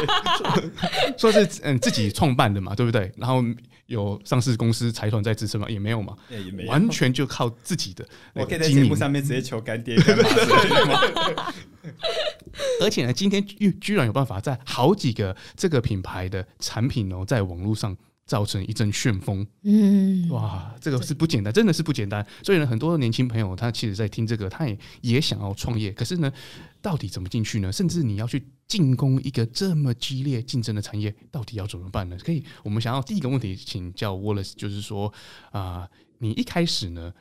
[1.17, 3.11] 说是嗯自己创办的嘛，对不对？
[3.17, 3.43] 然后。
[3.91, 5.69] 有上市公司财团在支撑吗？
[5.69, 8.07] 也没有嘛，也没有，完全就靠自己的。
[8.35, 11.53] 我可以在节目上面直接求干爹干妈。
[12.81, 17.97] 而且呢，今天居居然有办法在好几个这个品牌的产品哦，在网络上
[18.31, 19.45] 造成一阵旋风。
[19.63, 22.25] 嗯，哇，这个是不简单，真的是不简单。
[22.45, 26.33] 所以呢，很多年轻朋友他其实在听这个，他也也想要创业，可是呢，
[26.81, 27.73] 到底怎么进去呢？
[27.73, 28.41] 甚至你要去。
[28.71, 32.17] 进攻一个这么激烈竞争的产业，到底要怎么办呢？
[32.25, 35.13] 可以，我们想要第一个问题请教 Wallace，就是说
[35.51, 37.13] 啊、呃，你一开始呢，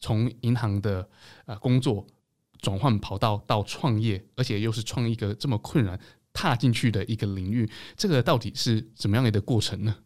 [0.00, 1.08] 从银行的
[1.46, 2.06] 呃工作
[2.60, 5.98] 转换跑道到创业，而且又是创一个这么困难
[6.34, 9.96] 踏进去的一个领域，这个到底是怎么样的一个过程呢？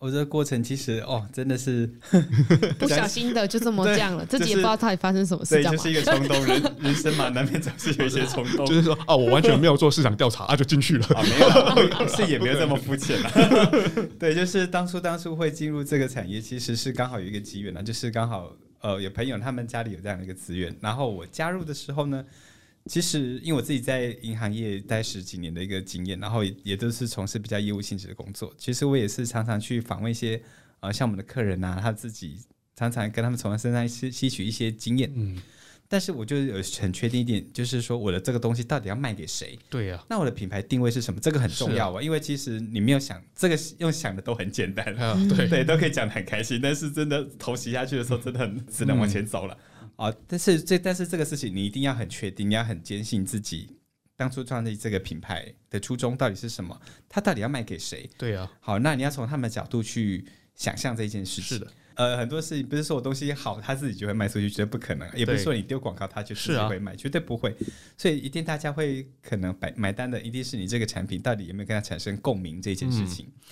[0.00, 1.86] 我这个过程其实哦，真的是
[2.80, 8.64] 不小心的就这么这样了，自己也不知道到底发生什么事，对，就是一个冲动，人人生嘛，难免总是有一些冲动。
[8.66, 11.38] 就是说啊， 我完全没有做市场调查啊，就进去了啊，没
[12.00, 13.30] 有，是也没有这么肤浅了。
[14.18, 22.24] 对，就是当初当初会进入这个产业，其实是刚好有一个机缘呢，就是刚好呃有朋友他们家里有这样的一个资源，然后我加入的时候呢。
[22.86, 28.52] 其实，因为我自己在银行业待十几年的一个经验，然后也也都是从事比较业务性质的工作。
[28.56, 30.40] 其实我也是常常去访问一些
[30.80, 32.38] 呃，像我们的客人呐、啊，他自己
[32.74, 35.12] 常常跟他们从他身上吸吸取一些经验。
[35.14, 35.36] 嗯，
[35.88, 39.58] 但是我就有很确定一点，就是说我的这个东西到底要卖给谁？
[39.68, 40.06] 对呀、啊。
[40.08, 41.20] 那我的品牌定位是什么？
[41.20, 49.54] 这个很重要啊，因为其实你没有想这个用想的都很简单，啊、对对，都可以讲的很开心，但是真的头洗下去的时候，真的很只能往前走了。
[49.54, 49.66] 嗯
[50.00, 53.76] 啊，但是这但是这个事情你一定要很确定，你要很坚信自己
[54.16, 58.08] 当初创立这个品牌的初衷到底是什么，它到底要卖给谁？
[58.16, 61.58] 对啊，好，那你要从他们的角度去想象这件事情。
[61.58, 67.54] 是的，呃，很多事情不是说我东西好，他自己就会卖出去，绝对不可能；也不是说你丢广告，他就自己会卖，绝对不会。
[67.98, 73.26] 所以一定大家会可能买买单的，一定是你这个产品到底有没有跟他产生共鸣这件事情。
[73.26, 73.42] 嗯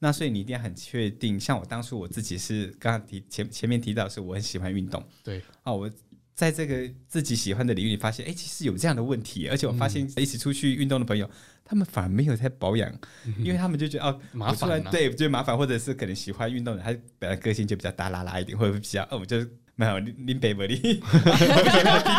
[0.00, 5.88] 那所以你一定要很确定，像我当初我自己是刚刚提前前面提到，是我很喜欢运动，对啊，我
[6.34, 11.32] 在这个自己喜欢的领域里发现，哎，其实有这样的问题，而且我发现一起出去运动的朋友，嗯、
[11.64, 12.90] 他们反而没有在保养，
[13.26, 19.46] 嗯、因为他们就觉得哦 麻烦、啊，对，就麻烦，或者是可能喜欢运动的，他本来个性就比较大拉拉一点，或者比较哦，就。
[19.80, 21.00] 没有，林北伯利，低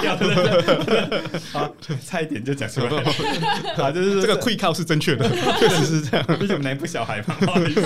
[0.02, 1.72] 调的，好，
[2.04, 3.04] 差一点就讲出来了。
[3.76, 6.26] 好，就是这个 quick call 是正确的， 确实是这样。
[6.40, 7.82] 毕竟我们南部小孩嘛，不好意思。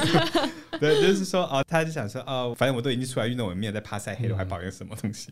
[0.80, 5.28] 对，就是说啊，他就想说哦，反正我都已经出来运动，我没有在怕晒黑了，还保养什么东西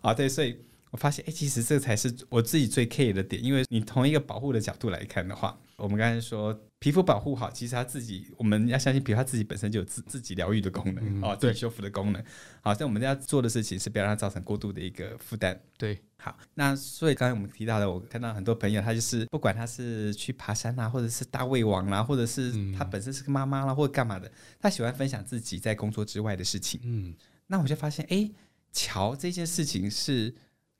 [0.00, 0.12] 啊？
[0.12, 0.56] 对，所以
[0.90, 6.52] 我发现，哎，其实这才是我自己最 care 的点，因为你从一个保护的角度来看的话，我们刚才说。
[6.84, 12.22] 皮肤保护好，其实它自己我们要相信，皮肤它自己本身就有自自己疗愈的功能，哦，自己修复的功能。
[12.60, 15.58] 好，像我们要做的事情是不要让它造成过度的一个负担。
[15.78, 26.78] 对，好，那所以刚才我们提到的，我看到很多朋友，他就是不管他是去爬山啊，或者是大胃王啦、啊，或者是他本身是个妈妈啦，或者干嘛的，他喜欢分享自己在工作之外的事情。
[26.84, 27.14] 嗯，
[27.46, 28.30] 那我就发现，哎，
[28.72, 30.34] 桥这件事情是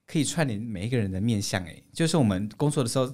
[0.07, 1.65] 可以串联每一个人的面相。
[1.65, 3.11] 哎，就是我们工作的时候。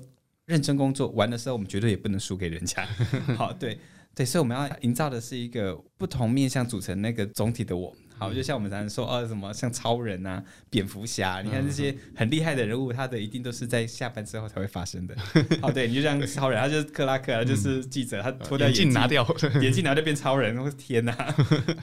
[0.51, 2.85] 认真工作，玩的时候我们绝对也不能输给人家。
[3.39, 3.79] 好，对
[4.13, 7.95] 对，所以我们要营造的是一个不同面向组成那个总体的我。
[8.19, 15.17] 好，就像我们常常说，哦，什么像超人啊、蝙蝠侠，你看这些很厉害的人物，他的一定都是在下班之后才会发生的。
[15.63, 19.27] 哦，对，你就像超人，他就是克拉克，他就是记者，他脱掉眼镜拿掉，
[19.63, 21.15] 眼镜拿掉变超人，我天哪！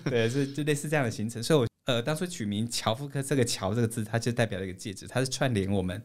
[0.04, 1.42] 对，是就类似这样的行程。
[1.42, 6.04] 所以我呃，当初取名乔夫克，这个“乔”这个字，它就代表了一个戒指，它是串联我们。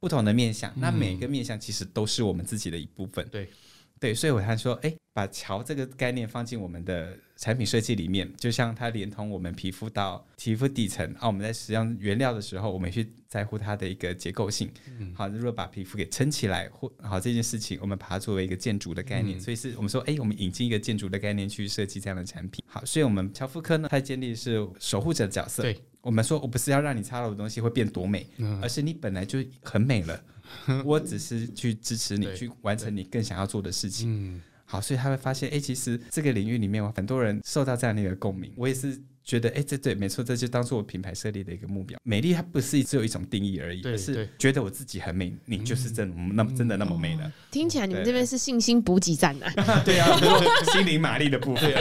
[0.00, 3.26] 不同的面向，那每个面向其实都是我们自己的一部分。
[3.28, 3.48] 对，
[4.00, 14.70] 对，所以我才说，哎，把桥这个概念放进我们的产品设计里面，就像它连同我们皮肤到皮肤底层啊，我们在使用原料的时候，我们去在乎它的一个结构性。
[14.98, 22.62] 嗯、好，如果把皮肤给撑起来，或好这件事情，我们把它作为一个建筑的概念，嗯、所以是我们说，哎，我们引进一个建筑的概念去设计这样的产品。
[22.66, 25.62] 好，所以我们乔夫科呢，它建立的是守护者的角色。
[25.62, 25.80] 对。
[26.02, 28.26] 我们说，我不是要让你擦了我的东西会变多美，
[28.62, 30.24] 而是你本来就很美了，
[30.82, 34.40] 我只是去支持你去完成你更想要做的事情。
[34.70, 38.52] 好，所以他会发现，哎，其实这个领域里面，很多人受到这样的一个共鸣。
[38.54, 38.96] 我也是
[39.30, 41.96] 觉得，哎，这对，没错，这就当做我品牌设立的一个目标。
[42.02, 47.30] 美丽它不是只有一种定义而已，而是觉得我自己很美，你就是真那么真的那么美的。
[47.52, 49.52] 听起来你们这边是信心补给站啊？
[49.86, 50.18] 对啊，
[50.72, 51.72] 心灵玛丽的部分。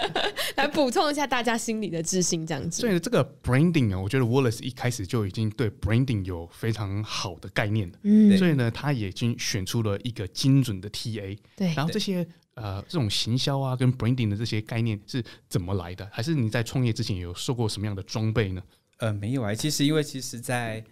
[0.56, 2.80] 来补充一下大家心里的自信，这样子。
[2.80, 7.98] 所以这个 branding 啊，我觉得 Wallace 一开始就已经对 branding 有非常好的概念了。
[8.04, 11.36] 嗯，所以呢，他也已经选出了一个精准的 TA。
[11.56, 16.08] 对，然后这些呃这种行销啊跟 branding 的这些概念是怎么来的？
[16.12, 18.62] 还是你在创业之前有受过什么样的装备呢？
[18.98, 20.84] 呃，没有啊，其实因为其实在，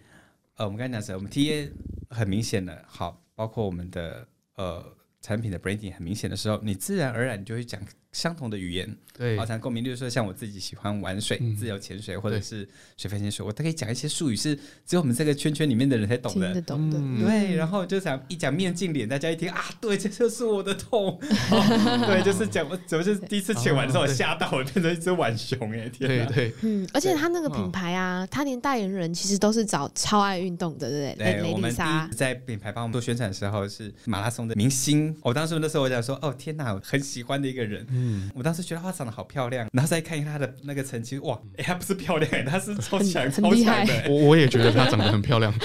[0.55, 1.71] 呃我们刚才讲的，我们 TA
[2.09, 4.85] 很明显的，好，包括我们的呃
[5.21, 7.81] 产品的 branding 很明显的时候，你自然而然就会讲。
[8.13, 9.83] 相同的语言，对，好像共鸣。
[9.83, 16.61] 例如说，像我自己喜欢玩水、嗯、自由潜水，或者是水肺潜水，我都可以讲一些术语，是只有我们这个圈圈里面的人才懂的。
[16.61, 17.55] 懂的，嗯、对。
[17.55, 21.19] 然后就想一讲面镜脸，大家一听啊，对，这就是我的痛。
[22.05, 26.25] 对，就是讲我怎么是第一次潜完之后吓到，我变成一只浣熊哎，天哪！
[26.27, 31.41] 对对，嗯，而且他那个品牌啊，他连代言人其实都是找超爱运动的，对不对？
[31.41, 31.73] 对，我们
[32.11, 35.15] 在品牌帮我们做宣传的时候是马拉松的明星。
[35.23, 37.85] 我当时那时候我想说，哦天哪，我很喜欢的一个人。
[37.89, 38.02] 嗯，
[38.33, 44.03] 我当时觉得她长得好漂亮，然后再看一看她的那个成绩，哇，哎、欸，她不是漂亮，她是超强、超强的。
[44.09, 45.53] 我我也觉得她长得很漂亮，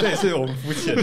[0.00, 1.02] 对，是我们肤浅的。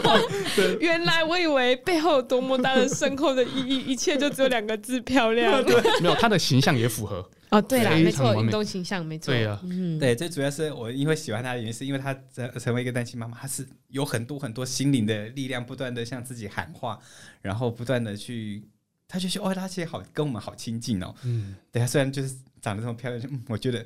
[0.80, 5.62] 原来我以为背后有多么大的深厚的意义，一切就只有两个字：漂亮。
[5.64, 7.28] 对，没有，她的形象也符合。
[7.50, 9.32] 哦，对啦，没错，运动形象没错。
[9.32, 16.98] 对啊，嗯，对，最主要是我因为喜欢她的原因，是因为她成成为一个单亲妈妈，她是有很多很多心灵的力量，不断的向自己喊话，
[17.40, 18.68] 然后不断的去。
[19.08, 23.84] 他就说：“哦，他其实好跟我们好亲近哦。”嗯，对啊，虽然就是长得这么漂亮，嗯，我觉得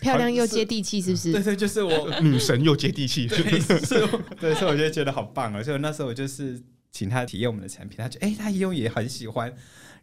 [0.00, 1.32] 漂亮又接地气，是不是？
[1.34, 4.06] 对对，就是我 女神又接地气，对，是，
[4.40, 5.62] 对，所以我就觉得好棒哦。
[5.62, 9.52] 所以那时候我就是请他体验我们的产品，他就哎，他一用也很喜欢。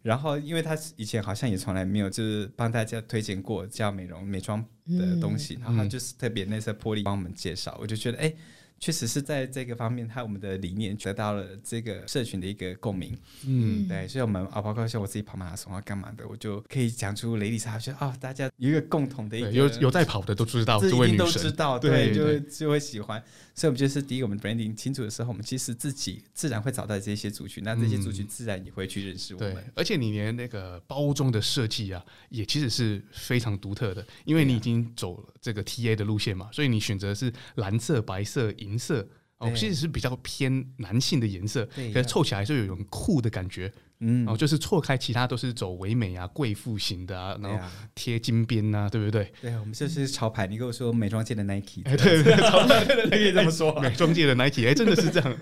[0.03, 8.33] 然后，因为他以前好像也从来没有就是帮大家推荐过叫美容美妆的东西，然后他就是特别那色魄力帮我们介绍，我就觉得哎。
[8.79, 13.17] 确实是在这个方面，他我们的理念得到了这个社群的一个共鸣。
[13.45, 23.23] 嗯，对，所以我们啊，包括像我自己跑马拉松啊，干嘛的，我就可以讲出雷丽莎，觉得啊，大家有一个共同的一个有有在跑的都知道，这一定都知道，对，就会就会喜欢。
[23.55, 29.53] 所以，我们就是第一个，我们 branding 清楚的时候，我们其实自己自然会找到这些族群，那这些族群自然也会去认识我们。
[29.55, 39.07] 对，而且你连那个包装的设计啊，也其实是非常独特的，因为你已经走了这个 TA 的路线嘛，所以你选择是蓝色、白色、银色。
[39.39, 43.71] 哦，其实是比较偏男性的颜色，可是凑起来就有一种酷的感觉。
[43.99, 49.31] 嗯，然后就是错开，其他都是走唯美啊、贵妇型的啊，然后贴金边啊，对不对？
[49.39, 50.47] 对，我们这是潮牌。
[50.47, 55.37] 你跟我说美妆界的 Nike，对 对对，可以 这么说， 美妆界的 Nike，哎，真的是这样。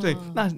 [0.00, 0.50] 对，那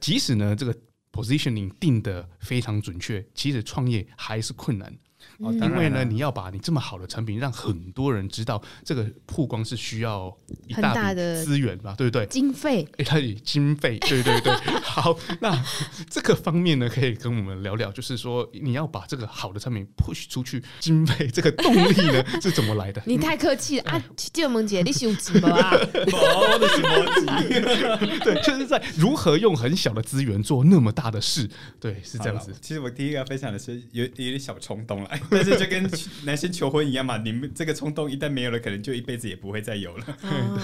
[0.00, 0.76] 即使呢，这个
[1.12, 4.92] positioning 定的非常准确，其实创业还是困难。
[5.38, 12.26] 哦，因为呢，你要把你这么好的产品让很多人知道，这个曝光是需要一大的资源吧，对不对？
[12.26, 14.52] 经费，哎，它有经费，对对对。
[14.82, 15.64] 好，那
[16.10, 23.00] 这个方面呢，可以跟我们聊聊，就是说你要把这个好的产品 push 出去，经费这个动力呢是怎么来的？
[23.04, 25.48] 你太客气了啊，建萌姐，你是有急吗？
[25.50, 26.88] 我的什么
[27.20, 31.48] 急， 对，就是在如何用很小的资源做那么大的事，
[31.78, 32.54] 对，是这样子。
[32.60, 35.07] 其实我第一个要分享的是有有点小冲动了。
[35.30, 35.90] 但是就跟
[36.24, 40.06] 男生求婚一样嘛，你们这个冲动一旦没有了，可能就一辈子也不会再有了。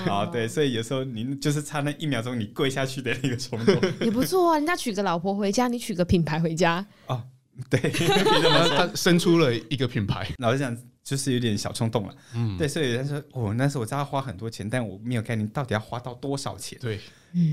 [0.04, 4.56] 好， 对，所以有时候你就是差那一秒钟，你跪下去的那个冲动也不错啊。
[4.56, 7.22] 人家娶个老婆回家，你娶个品牌回家哦，
[7.70, 10.28] 对，他生出了一个品牌。
[10.38, 12.14] 老实讲，就是有点小冲动了。
[12.34, 16.78] 嗯，对，所以他说哦，那时候我知道花很多钱，但我没有概念到底要花到多少钱。
[16.80, 16.98] 对，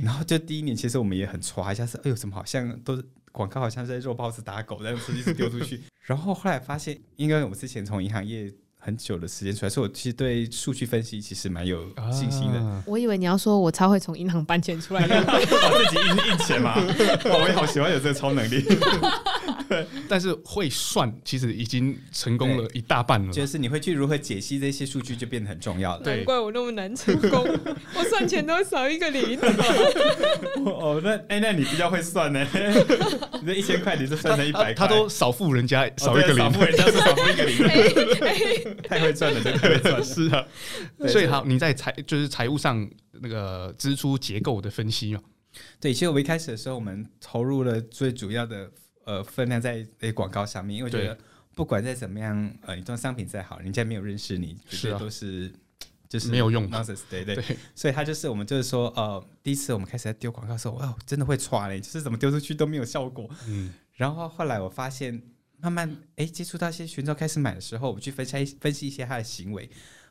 [0.04, 3.06] 然后就第一年，其实我们也很抓一下，是哎呦，怎么好像都是。
[3.32, 5.82] 广告好像是在肉包子打狗，但是实际是丢出去。
[6.04, 12.60] 然后后来发现，因为我们之前从银行业很久的时间出来，所以我其实对数据分析其实蛮有信心的。
[12.60, 15.46] 啊、我以为你要说我超会从银行搬钱出来的，把 自
[15.92, 16.74] 己印印钱嘛。
[17.26, 18.66] 我也好喜欢有这个超能力。
[19.72, 23.32] 对， 但是会算，其实已经成功了一大半了。
[23.32, 26.04] 就是你会去如何解析这些数据，就变得很重要了。
[26.04, 27.48] 难怪我那么难成功，
[27.96, 29.40] 我算钱都少一个零。
[30.66, 32.46] 哦，那哎、欸，那你比较会算呢？
[33.40, 38.78] 你这一千块，你就算成一百块，他都少付人家少一个零，少付人家是少付一个零。
[38.84, 40.04] 太会赚了，真的太会赚。
[40.04, 40.46] 是啊，
[41.08, 42.86] 所以好，你在财就是财务上
[43.22, 45.22] 那个支出结构的分析嘛？
[45.80, 48.70] 对，其实我们一开始的时候，我们投入了最主要的。
[49.12, 51.18] 呃，分量在诶广告上面，因为我觉得
[51.54, 55.52] 不管再怎么样，呃，你装商品再好，人家没有认识你，绝对都是，
[56.08, 56.70] 就是没有用。
[57.10, 63.30] 对对，对所以他就是我们就是说，呃，第一次我们开始在丢广告的时候，哇，真的会错嘞，就是怎么丢出去都没有效果。
[63.50, 65.22] 嗯，然后后来我发现，
[65.58, 69.70] 慢慢诶接触到一些群众开始买的时候，我去分析分析一些他的行为，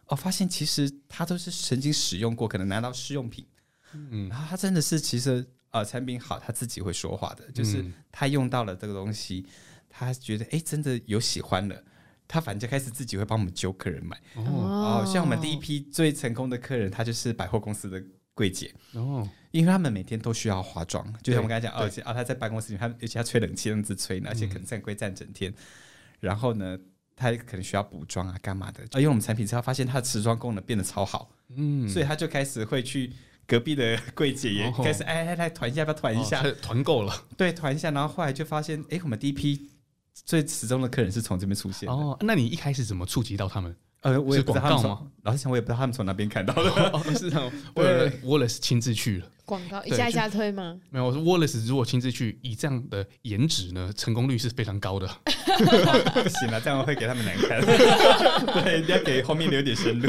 [0.08, 3.46] 我、哦、发现其实他都是曾经使用过，可能拿到试用品，
[3.94, 5.46] 嗯，然后他真的是其实。
[5.72, 9.52] 呃，产品好，他自己会说话的，就是他用到了这个东西，嗯、
[9.88, 11.84] 他觉得哎，真的有喜欢了，
[12.26, 14.20] 他反正就开始自己会帮我们揪客人买。
[14.34, 18.02] 哦，哦，像我们第一批最成功的客人，他就是百货公司的
[18.34, 18.74] 柜姐。
[18.94, 25.52] 哦，因为他们每天都需要化妆，就像我们刚才讲，而且啊，他在办公室里，他而且他吹冷气，那样子吹，而且可能站柜站整天。
[25.52, 25.56] 嗯、
[26.18, 26.76] 然后呢，
[27.14, 28.82] 他可能需要补妆啊，干嘛的？
[28.90, 31.30] 而用我们产品之后，发现他的持妆功能变得超好。
[31.54, 33.12] 嗯，所以他就开始会去。
[33.50, 36.40] 隔壁的柜姐也开始哎哎来团一下，要不要团一下？
[36.62, 37.90] 团购了，对，团一下。
[37.90, 39.68] 然后后来就发现，哎，我们第一批
[40.14, 41.88] 最始终的客人是从这边出现。
[41.88, 43.74] 哦，那你一开始怎么触及到他们？
[44.02, 44.96] 呃，我也不知道他们？
[45.22, 46.70] 老实讲，我也不知道他们从哪边看到的。
[46.92, 47.50] 哦，是这样。
[48.22, 49.26] Wallace 亲自去了。
[49.50, 50.80] 广告一下一下推吗？
[50.90, 55.06] 没有，我说 Wallace 如果亲自去，以这样的颜值呢，成功率是非常高的。
[55.24, 57.60] 不 行了，这样会给他们难堪。
[58.62, 60.06] 对，要给后面留点生路。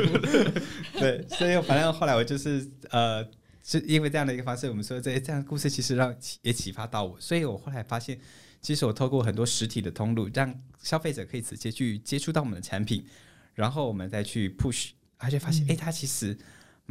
[1.00, 3.28] 对，所以反正后来我就是呃。
[3.64, 8.20] 是因为这样的一个方式，我们说这这样的故事其实让也启发到我，所以我后来发现，
[8.60, 13.06] 其实我透过很多实体的通路，让消费者可以直接去接触到我们的产品，
[13.54, 16.36] 然后我们再去 push，而且发现哎、嗯，它其实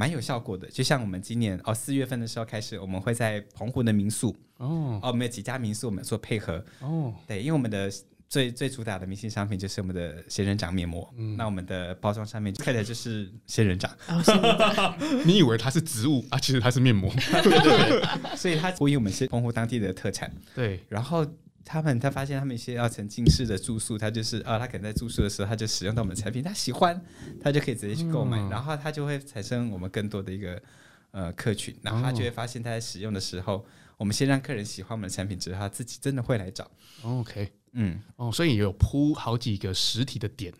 [0.00, 0.66] 蛮有效果的。
[0.68, 7.92] 就像我们今年哦四月份的时候开始，我们会在澎湖的民宿哦，哦，我们有几家民宿我们做配合哦，对，因为我们的。
[8.30, 13.90] 最最主打的明星商品就是我们的仙人掌面膜，嗯、那我们的包装上面看起来就是仙人掌。
[14.06, 14.22] 哦、
[15.26, 16.38] 你以为它是植物啊？
[16.38, 17.12] 其实它是面膜。
[17.42, 20.32] 对所以它呼应我们是澎湖当地的特产。
[20.54, 21.26] 对，然后
[21.70, 27.00] 他们他发现他们一些要沉浸式的住宿，他就是啊，他可能在住宿的时候他就使用到我们的产品，他喜欢，
[27.40, 30.60] 他就可以直接去购买，嗯、然后他就会产生我们更多的一个
[31.12, 33.64] 呃客群，然后他就会发现他在使用的时候，
[33.96, 36.68] 我们先让客人喜欢我们的产品之后，他自己真的会来找。
[37.04, 37.52] OK。
[37.72, 40.52] 嗯哦，所以有铺好几个实体的点，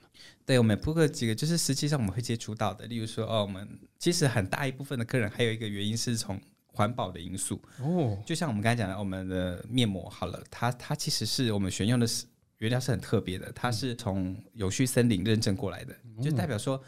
[0.47, 6.41] 对，我们铺个几个，就是实际上我们会接触到的，例如说哦，我们其实很大一部分的客人还有一个原因是从
[6.81, 12.25] 环保的因素哦，就像我们刚才讲的，我们的面膜好了，它它其实是我们选用的是
[12.59, 16.83] 原料是很特别的，它是从有序森林认证过来的，嗯、就代表说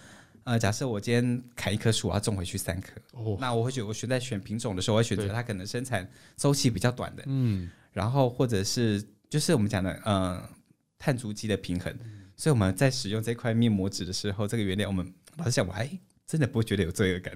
[0.44, 9.04] 呃，假设我今天砍一棵树，我要种回去三棵，哦，那我会觉得我选在选品种的时候，我会选择它可能生产周期比较短的，嗯，然后或者是。
[9.32, 10.46] 就是我们讲的，呃，
[10.98, 11.90] 碳足迹的平衡。
[12.36, 15.88] 所以我们在使用这块面膜纸的时候，这个原料我们老实讲，我还
[16.32, 17.34] 真的不会觉得有罪恶感。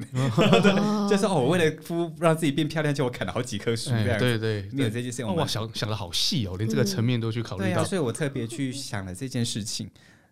[1.06, 4.18] 就是哦，我为了敷让自己变漂亮，就我砍了好几棵树这样。
[4.18, 5.36] 对对，没有这件事情。
[5.36, 7.68] 哇，想想的好细哦，连这个层面都去考虑到。
[7.68, 9.90] 对啊，所以我特别去想了这件事情。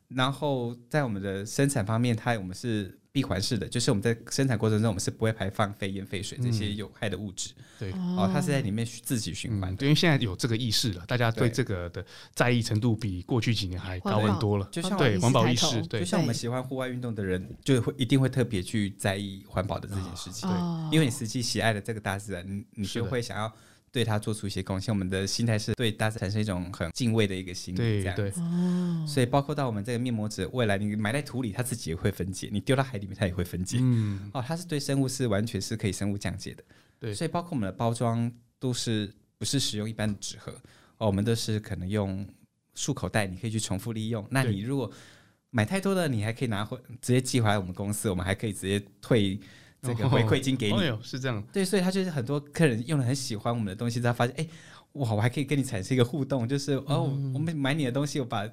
[0.09, 7.53] 然后在我们的生产方面，它我们是闭环式的，就是我们在生产过程中，我们是不会排放废烟、废水这些有害的物质。
[7.79, 9.71] 对，哦，它是在里面自己循环。
[9.81, 12.05] 因为现在有这个意识了，大家对这个的
[12.35, 14.69] 在意程度比过去几年还高很多了。
[14.73, 20.51] 就像对环保意识，对，就像我们喜欢户外运动的人，就会一定会特别去在意环保的这件事情。
[20.51, 20.59] 对，
[20.93, 23.55] 因为你实际喜爱的这个大自然，你你就会想要。
[23.95, 28.33] 对它做出一些贡献，我们的心态是对大自然产生一种很敬畏的一个心理，这样子。
[29.07, 33.79] 所以包括到我们这个面膜纸，未来你埋在土里，它自己也会分解；你丢到海里面，它也会分解。
[33.81, 36.65] 嗯，哦，它是对生物是完全是可以生物降解的。
[36.99, 38.29] 对，所以包括我们的包装
[38.59, 40.51] 都是不是使用一般的纸盒，
[40.99, 42.27] 哦，我们都是可能用
[42.75, 44.27] 束口袋，你可以去重复利用。
[44.29, 44.91] 那你如果
[45.51, 49.39] 买太多的，你还可以拿回直接寄回来我们公司，我们还可以直接退。
[49.85, 51.43] 这个回馈金给你，是这样。
[51.53, 54.49] 对，所以他就是很多客人用了很喜欢我们的东西，他发现，哎，
[54.95, 57.03] 哇，我还可以跟你产生一个互动，就是哦，
[57.35, 58.49] 我们买你的东西，我把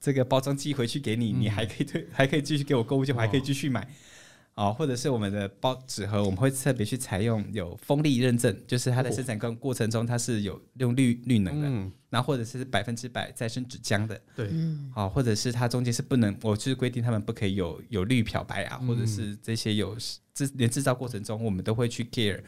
[0.00, 3.86] 这个包装寄回去给你，嗯、你还可以退，还可以继续给我购物券，我还可以继续买。
[4.56, 14.48] 哦，或者是我们的包纸盒，我们会特别去采用有风力认证，就是它在生产过过程中它是有用绿绿能的，嗯、然后或者是百分之百再生纸浆的，对，
[14.94, 19.94] 好、哦，或者是它中间是不能，我就是规定他们不可以有有绿漂白啊，嗯、或者是这些有
[20.32, 22.40] 制连制造过程中，我们都会去 care，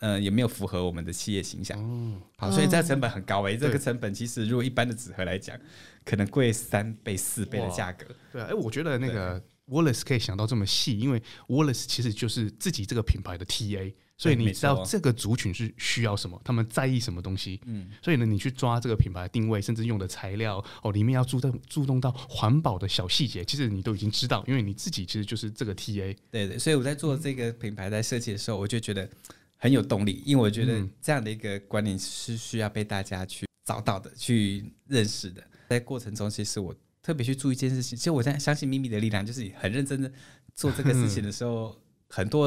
[0.00, 1.78] 呃，有没有符合我们的企业形象？
[1.80, 5.56] 嗯，好，所以这个成本很高诶、这个成本其实如果一般的纸盒来讲，
[6.04, 8.06] 可能贵三倍四倍的价格。
[8.32, 9.40] 对，哎，我觉得那个。
[9.68, 17.60] Wallace 可以想到这么细，因为 Wallace 其实就是自己这个品牌的 TA，所以你知道这个族群是需要什么，他们在意什么东西。
[17.66, 26.16] 嗯，所以呢，你去抓这个品牌的定位，甚至用的材料哦，里面要注重注重到环保的小细节，其实你都已经知道，因为你自己其实就是这个 TA。
[26.30, 29.08] 对对，所以我在做这个品牌在设计的时候，我就觉得
[29.56, 35.42] 很有动力，因为我觉得这样的一个观念是需要被大家去找到的、去认识的。
[35.68, 36.74] 在过程中，其实我。
[37.08, 40.12] 特别去注意一件事情，其实我在相信咪咪的力量，就是你很认真的
[40.54, 41.74] 做这个事情的时候，
[42.10, 42.46] 很多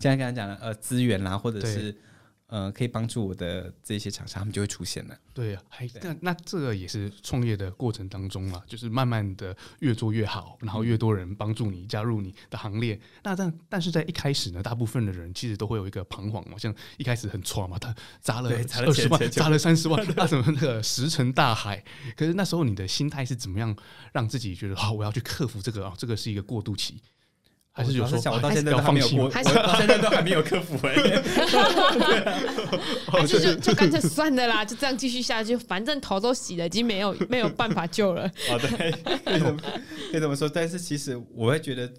[0.00, 1.94] 像刚才讲的呃资源啦，或者是。
[2.52, 5.16] 呃，可以帮助我的这些厂商，他们就会出现了。
[5.32, 13.00] 对还那那这个也是创业的过程当中嘛，就是慢慢的越做越好，然后越多人帮助你加入你的行列。
[13.22, 21.82] 那但但是在一开始呢，大部分的人其实都会有一个彷徨嘛，像一开始很挫嘛，他砸了二十万，砸了三十万， 那什么那个石沉大海。
[22.14, 23.74] 可是那时候你的心态是怎么样
[24.12, 25.94] 让自己觉得好，我要去克服这个啊？
[25.96, 27.00] 这个是一个过渡期。
[27.74, 29.42] 还是有说，我到现在都还没有过，我到
[29.76, 30.94] 现在都还没有克服哎。
[33.08, 38.26] 还是就 就干脆算了啦，就这样继续下去，反正头都洗了，已经没有没有办法救了。
[38.50, 38.90] 哦，对，
[39.24, 39.56] 可以这么
[40.10, 40.46] 可以这么说。
[40.48, 41.90] 但是其实我会觉得，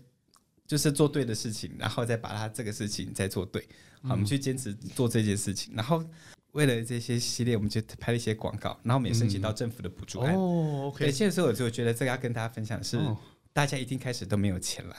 [0.67, 3.67] 就是做对的事情，然后再把它这个事情再做对。
[4.03, 6.03] 好，我们去坚持做这件事情，然后
[6.51, 10.35] 为了这些系列，我们就拍了一些广告，然后我们也申请到政府的补助案。
[10.35, 11.11] 哦，OK。
[11.11, 12.99] 现在时候我就觉得这个要跟大家分享的是，
[13.53, 14.95] 大家一定开始都没有钱了。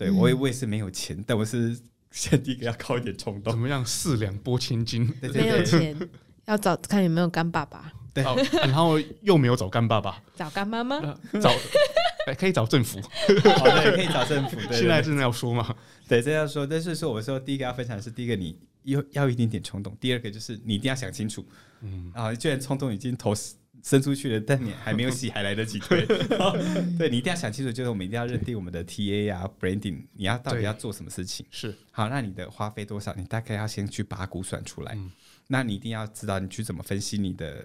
[0.00, 1.78] 对，我也我也是没有钱，嗯、但我是
[2.10, 3.52] 先第一个要靠一点冲动。
[3.52, 3.84] 怎么样？
[3.84, 5.06] 四两拨千斤。
[5.20, 6.08] 对对对，没有钱，
[6.46, 7.92] 要找看有没有干爸爸。
[8.14, 8.24] 对，
[8.62, 10.98] 然后又没有找干爸爸，找干妈妈，
[11.42, 11.54] 找
[12.38, 12.98] 可以找政府。
[13.02, 14.56] 好的，可以找政府。
[14.68, 15.76] 对，现在真的要说吗？
[16.08, 16.66] 对，这样说。
[16.66, 21.46] 但是说，我说第一个要分享的是，第一个你要要一点点冲动，第二个就是你一定要想清楚。
[21.82, 23.34] 嗯，啊，既然冲动已经投
[23.82, 26.04] 伸出去了，但你还没有洗，还来得及推。
[26.98, 31.44] 对，你一定要想清楚，就是我们一定要认定我们的 TA 啊，branding，你要到底要做什么事情？
[31.50, 33.14] 是好，那你的花费多少？
[33.14, 34.92] 你大概要先去把它估算出来。
[34.94, 35.10] 嗯，
[35.48, 37.64] 那你一定要知道你去怎么分析你的。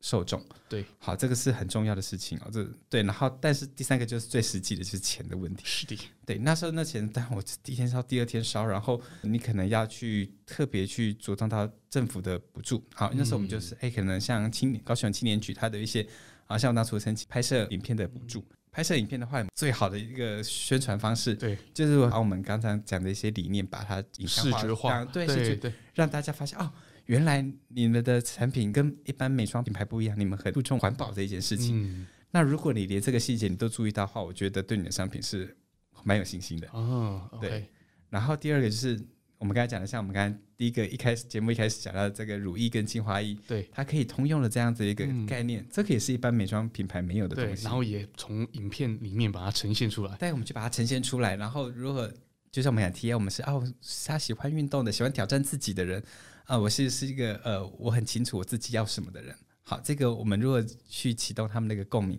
[0.00, 2.50] 受众对，好，这个是很重要的事情哦。
[2.52, 5.64] 这对，然后但是第三个就是最实际的，就是钱的问题。
[5.64, 12.84] 是的，对，那时候那钱，但我第一天烧，第二天烧，然后你可能要去特别去主张到政府的补助。
[12.94, 16.06] 好，那时候我们就是，哎、嗯，可能像青年高雄青年局，它的一些
[16.46, 26.70] 啊，像我当初申请拍摄影片的补助，拍摄影片的话，最好的一个宣传方式，对，就是把我们刚才讲的一些理念，把它影像化，视觉化，对，对，对，让大家发现哦。
[27.06, 31.82] 原来你们的产品跟一般美妆品牌不一样，你们很注重环保这一件事情。
[31.84, 35.56] 嗯、那如果你连这个细节你都注意到的话，我觉得对你的商品是
[36.02, 36.68] 蛮有信心的。
[36.72, 37.68] 哦，对。
[38.10, 39.00] 然后第二个就是
[39.38, 47.64] 我们刚才讲的，像我们刚才第一个一开始节目一开始讲到的这个乳液跟精华液，对，它可以通用的这样子一个概念，嗯、这个也是一般美妆品牌没有的东西。
[47.64, 50.16] 然后也从影片里面把它呈现出来。
[50.16, 51.36] 对，我们就把它呈现出来。
[51.36, 52.10] 然后如果
[52.50, 53.62] 就像我们想体验，我们是哦，
[54.06, 56.02] 他喜欢运动的，喜欢挑战自己的人。
[56.46, 59.34] 啊、呃，我是是一个呃，我很清楚我自己要什么的人。
[59.62, 62.18] 好，这个我们如果去启动他们那个共鸣，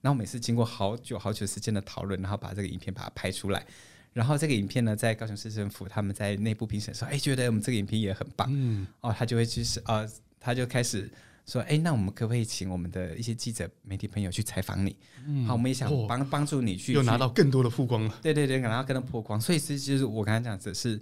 [0.00, 3.66] 然后每次经过好久好久时间的讨论，然后把这个影片把它拍出来，
[4.12, 11.10] 然后这个影片呢，在高雄市政府他们在内部评审说，哎，觉得我们这个影片也很棒，嗯，哦，他就会去是啊、呃，他就开始
[11.44, 14.96] 说，哎，那我们可不可以请我们的一些记者、媒体朋友去采访你？
[15.26, 18.20] 嗯，好，我们也想帮帮助你去，又拿到更多的曝光了。
[18.22, 19.40] 对对对，然后更多曝光。
[19.40, 21.00] 所以其实就是我刚才讲的是，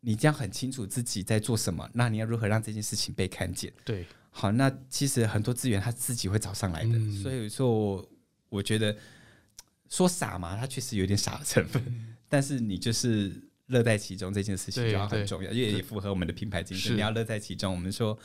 [0.00, 3.72] 你这样很清楚自己在做什么，那你要如何让这件事情被看见？
[3.84, 6.90] 对，好，那其实很多资源他自己会找上来的。
[6.92, 8.06] 嗯、所以说，
[8.48, 8.96] 我觉得
[9.88, 13.32] 说傻嘛，他确实有点傻的成分，嗯、但是你就是
[13.66, 16.96] 乐在其中这件事情就要很重要，因为也符合我们的品牌精神。
[16.96, 18.18] 你要乐在其中，我们说。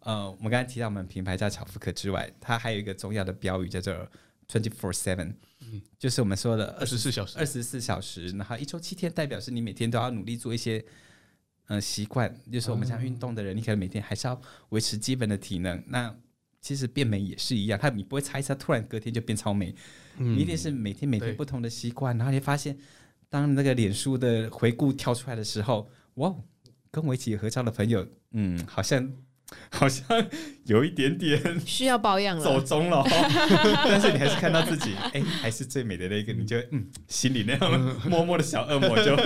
[0.00, 3.92] 呃，我们刚才提到我们品牌叫巧福可之外，它还有一个重要的标语叫做
[4.46, 10.84] twenty four seven，嗯，就是我们说的二十四小时，二十四小时，然后一周七天，代表是你每天都要努力做一些
[11.66, 14.40] 呃习惯，就是我们像运动的人，嗯、你可能每天还是要
[14.70, 15.82] 维持基本的体能。
[15.86, 16.14] 那
[16.60, 19.74] 其实变美也是一样，它你不会擦一擦，突然隔天就变超美，
[20.18, 22.76] 嗯、你一定是每天每天不同的习惯，然后你发现，
[23.28, 26.34] 当那个脸书的回顾跳出来的时候，哇，
[26.90, 29.12] 跟我一起合照的朋友，嗯，好像。
[29.70, 30.04] 好像
[30.64, 33.04] 有一点点需要保养了，走中了。
[33.86, 39.16] 但是你还是看到自己，哎，还是最美的那个，你就嗯，心里那样默默的小恶魔就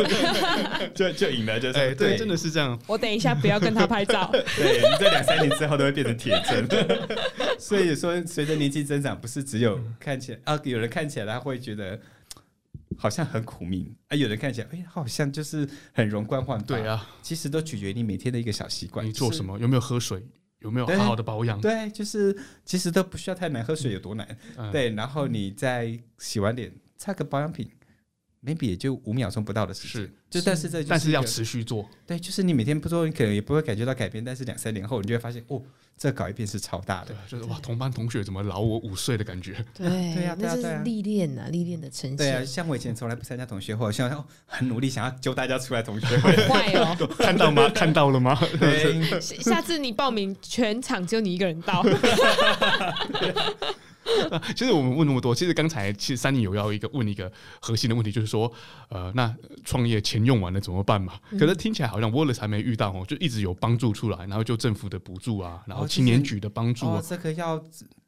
[0.94, 2.78] 就就赢了，就是哎，对，真的是这样。
[2.86, 4.30] 我等一下不要跟他拍照。
[4.32, 6.68] 对，你这两三年之后都会变成铁证。
[7.58, 11.98] 所以说，随着年纪增长，不是只有看起来啊，有人看起来他会觉得。
[13.00, 16.66] 好像很苦命啊，有人看起来，哎，好像就是很容光焕发。
[16.66, 19.04] 对啊，其实都取决于你每天的一个小习惯。
[19.04, 19.58] 你做什么？
[19.58, 20.22] 有没有喝水？
[20.58, 21.58] 有没有好好的保养？
[21.60, 22.36] 对，就是
[22.66, 24.38] 其实都不需要太难，喝水有多难？
[24.56, 27.70] 嗯、对，然后你再洗完脸，擦个保养品。
[28.42, 35.62] maybe 也就五秒钟不到的事情，是，就但是这但是要持续做，对，就是你每天不做，你可能也不会感觉到改变，但是两三年后，你就会发现，哦，
[36.02, 42.16] 这改变是超大的，就是哇，同班同学怎么老我五岁的感觉， 对，对呀，那是历练呐，历练的成绩。
[42.16, 47.68] 对啊，像我以前从来不参加同学会，现在很努力想要揪大家出来同学会，坏哦， 看到吗？
[47.76, 48.34] 看到了吗？
[48.58, 51.84] 对，下次你报名，全场就你一个人到。
[54.56, 57.30] 其实我们问那么多，其实刚才其实珊妮有要一个问一个
[57.60, 58.52] 核心的问题，就是说，
[58.88, 59.34] 呃，那
[59.64, 61.18] 创业钱用完了怎么办嘛？
[61.38, 67.62] 可是听起来好像 Wallace 还没遇到哦，就一直有帮助出来，然后就政府的补助啊，然后青年局的帮助啊，哦，这个要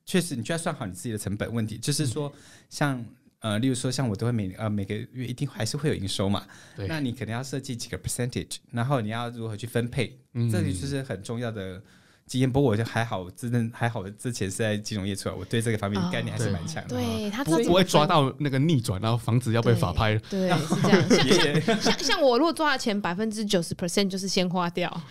[0.05, 2.33] 确实你就要算好你自己的成本问题，就是说
[2.69, 3.05] 像
[3.41, 6.45] 呃，例如说像我都会每呃每个月一定还是会有营收嘛，
[6.89, 11.83] 那你可能要设计几个 percentage，然后你要如何去分配，嗯，这里就是很重要的。
[12.27, 14.03] 经验，不过我就还好，真的还好。
[14.11, 16.97] 之前是在金融业出来，我对这个方面的概念还是蛮强的。
[16.97, 20.17] 对他不不会抓到那个逆转，然后房子要被法拍。
[20.31, 21.11] 对， 是这样。
[21.11, 25.03] 像像像我，如果抓的钱百分之九十 percent 就是先花掉，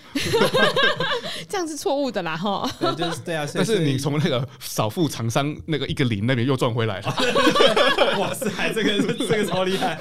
[1.48, 2.70] 这样是错误的啦，哈。
[2.80, 3.48] 对，就是对啊。
[3.54, 7.16] 但是你从那个少付厂商那个一个零那边又赚回来了。
[8.20, 9.98] 哇塞，这个这个超厉害。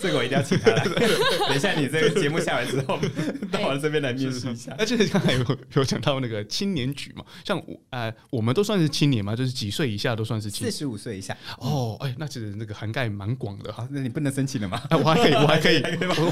[0.00, 0.84] 这个我一定要请他来。
[1.48, 2.98] 等一下，你这个节目下来之后，
[3.50, 4.74] 到我这边来面试一下。
[4.78, 10.72] 而且刚才有有讲到那个青年局嘛，像我呃，我们都算是青年嘛，就是几岁以下都算是青年。
[10.72, 11.36] 四十五岁以下。
[11.58, 13.72] 哦，哎，那其实那个涵盖蛮广的。
[13.72, 14.82] 好，那你不能申请了吗？
[14.90, 15.82] 我还可以， 我还可以。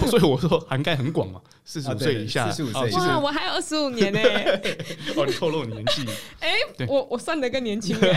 [0.08, 2.50] 所以我说涵盖很广嘛，四十五岁以下。
[2.50, 2.90] 四十五岁。
[2.92, 4.20] 哇，我还有二十五年呢。
[5.16, 6.04] 哦，你透露年纪。
[6.40, 6.52] 哎，
[6.86, 7.98] 我我算的更年轻。
[7.98, 8.10] 对，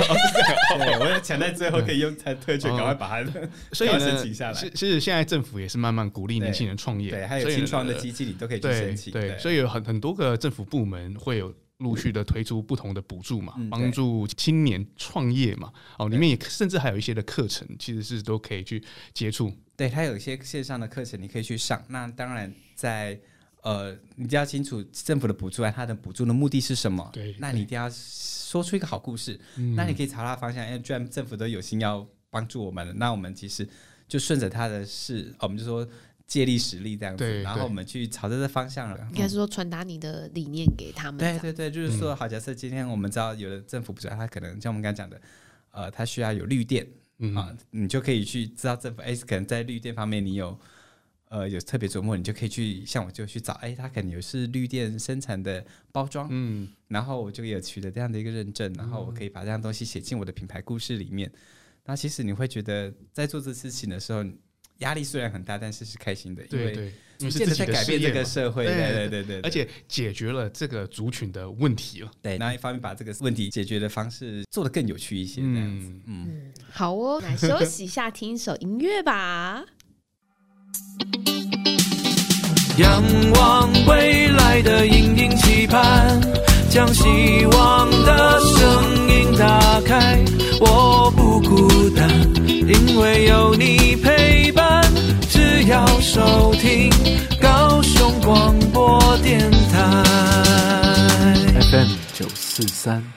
[0.99, 3.31] 我要抢在最后可以用才特权，赶快把它
[3.71, 4.53] 所以申请下来。
[4.53, 9.13] 其实现在政府也是慢慢鼓励年轻人创业，对，还有新创的基金，你都可以去申请。
[9.13, 15.71] 对，所以有很很多个政府部门会有陆续的推出不同的补助嘛，帮助青年创业嘛。
[15.99, 18.83] 哦，里面也甚至还有一些的课程，其实是都可以去
[19.13, 19.53] 接触。
[19.75, 21.79] 对，它有一些线上的课程，你可以去上。
[21.87, 23.19] 那当然，在
[23.61, 27.07] 呃，你一定要清楚政府的补助啊，它的补助的目的是什么？
[27.13, 29.39] 对，那你一定要说出一个好故事。
[29.75, 33.69] 那你可以朝它方向，因为既然政府都有心要帮助我们了，那我们其实。
[34.07, 35.87] 就顺着他的事，我们就说
[36.25, 39.07] 借力使力这样子，然后我们去朝着这方向了。
[39.11, 41.19] 应该是说传达你的理念给他们。
[41.19, 45.21] 对对对，就是说，好，假设今天我们知道有的政府不知道，他可能像我们刚才讲的，
[45.71, 46.87] 呃，他需要有绿电、
[47.19, 50.57] 嗯、啊，你就可以去知道政府，哎，可能在绿电方面你有
[51.29, 61.31] 呃有特别琢磨，你就可以去像我就去找，哎，他可能有是绿电生产的包装，嗯，然后我就有取得这样的一个认证，然后我可以把这样东西写进我的品牌故事里面。
[61.87, 64.21] 那其实你会觉得，在做这事情的时候，
[64.79, 72.11] 压力虽然很大，但是是开心的，因为你现在在改变这个社会，对对对对，而且解决了这个族群的问题了。
[72.21, 75.91] 对，那一方面把这个问题解决的方式做得更有趣一些，这样子。
[76.05, 79.63] 嗯，好哦， 来休息一下，听一首音乐吧。
[82.77, 86.21] 仰望未来的隐隐期盼，
[86.69, 90.23] 将希望的声音打开，
[90.59, 92.09] 我不孤单，
[92.47, 94.83] 因为有你陪伴。
[95.29, 96.89] 只要收听
[97.41, 99.39] 高雄广播电
[99.71, 100.03] 台
[101.71, 103.16] FM 九四三。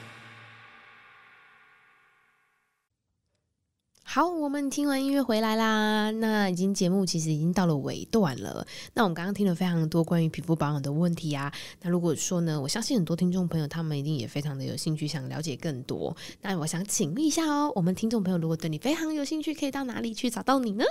[4.13, 6.11] 好，我们听完音乐回来啦。
[6.11, 8.67] 那已经节目其实已经到了尾段了。
[8.93, 11.49] 那我们刚刚听了非常多关于皮肤保养的问题啊。
[11.81, 16.13] 那如果说呢，我相信很多听众朋友他们一定也非常的有兴趣，想了解更多。
[16.41, 20.83] 那我想请问一下哦，我们听众朋友如果对你非常有兴趣，可以到哪里去找到你呢？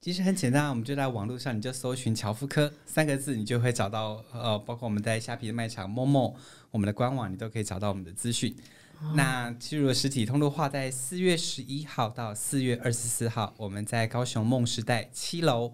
[0.00, 4.22] 其实很简单，我们就在网络上，你就搜寻“乔肤科”三个字，你就会找到。
[4.32, 6.32] 呃，包括我们在虾皮的卖场、momo，
[6.70, 8.54] 我们的官网，你都可以找到我们的资讯。
[9.14, 15.72] 那进入实体通路化，在四月十一号到四月二十四号，我们在高雄梦时代七楼，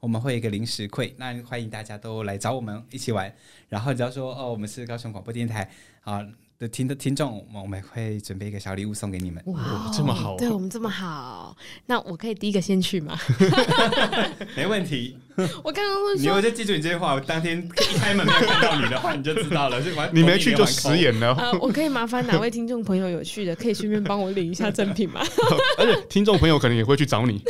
[0.00, 3.34] 我们会有一个零食会，那欢迎大家都来找我们一起玩。
[3.68, 5.70] 然后只要说哦，我们是高雄广播电台
[6.02, 6.26] 啊。
[6.58, 9.42] 的听的听众，我们会准备一个小礼物送给你们。
[9.46, 11.54] 哇，这么好，对我们这么好，
[11.84, 13.18] 那我可以第一个先去吗？
[14.56, 15.18] 没问题。
[15.62, 17.12] 我刚刚问说，你我就记住你这句话。
[17.12, 19.78] 我当天一开门没有看到你的话，你就知道了。
[20.10, 21.34] 你没去就食言了。
[21.34, 25.20] 呃，我可以麻烦哪位听众朋友有去的，可以顺便帮我领一下赠品吗？
[25.76, 27.42] 而且听众朋友可能也会去找你。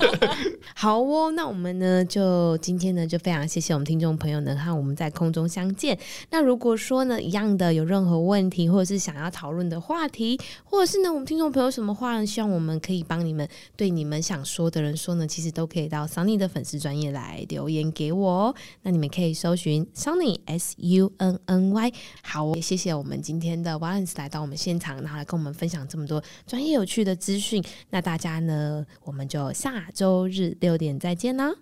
[0.76, 5.98] 好哦，那我们呢，就今天呢，就非常谢谢我们听众朋友能和我们在空中相见。
[6.30, 18.54] 那如果说呢，一样的有任何问问题，或者是想要讨论的话题，或者是呢，我们听众朋友什么话呢，希望我们可以帮你们对你们想说的人说呢，其实都可以到 Sunny 的粉丝专业来留言给我哦。
[18.82, 21.92] 那你们可以搜寻 Sunny S U N N Y。
[22.24, 27.62] 好，也谢谢我们今天的 Wallace 来到我们现场，然后来跟我们分享这么多专业有趣的资讯。
[27.90, 31.54] 那大家呢，我们就下周日六点再见啦。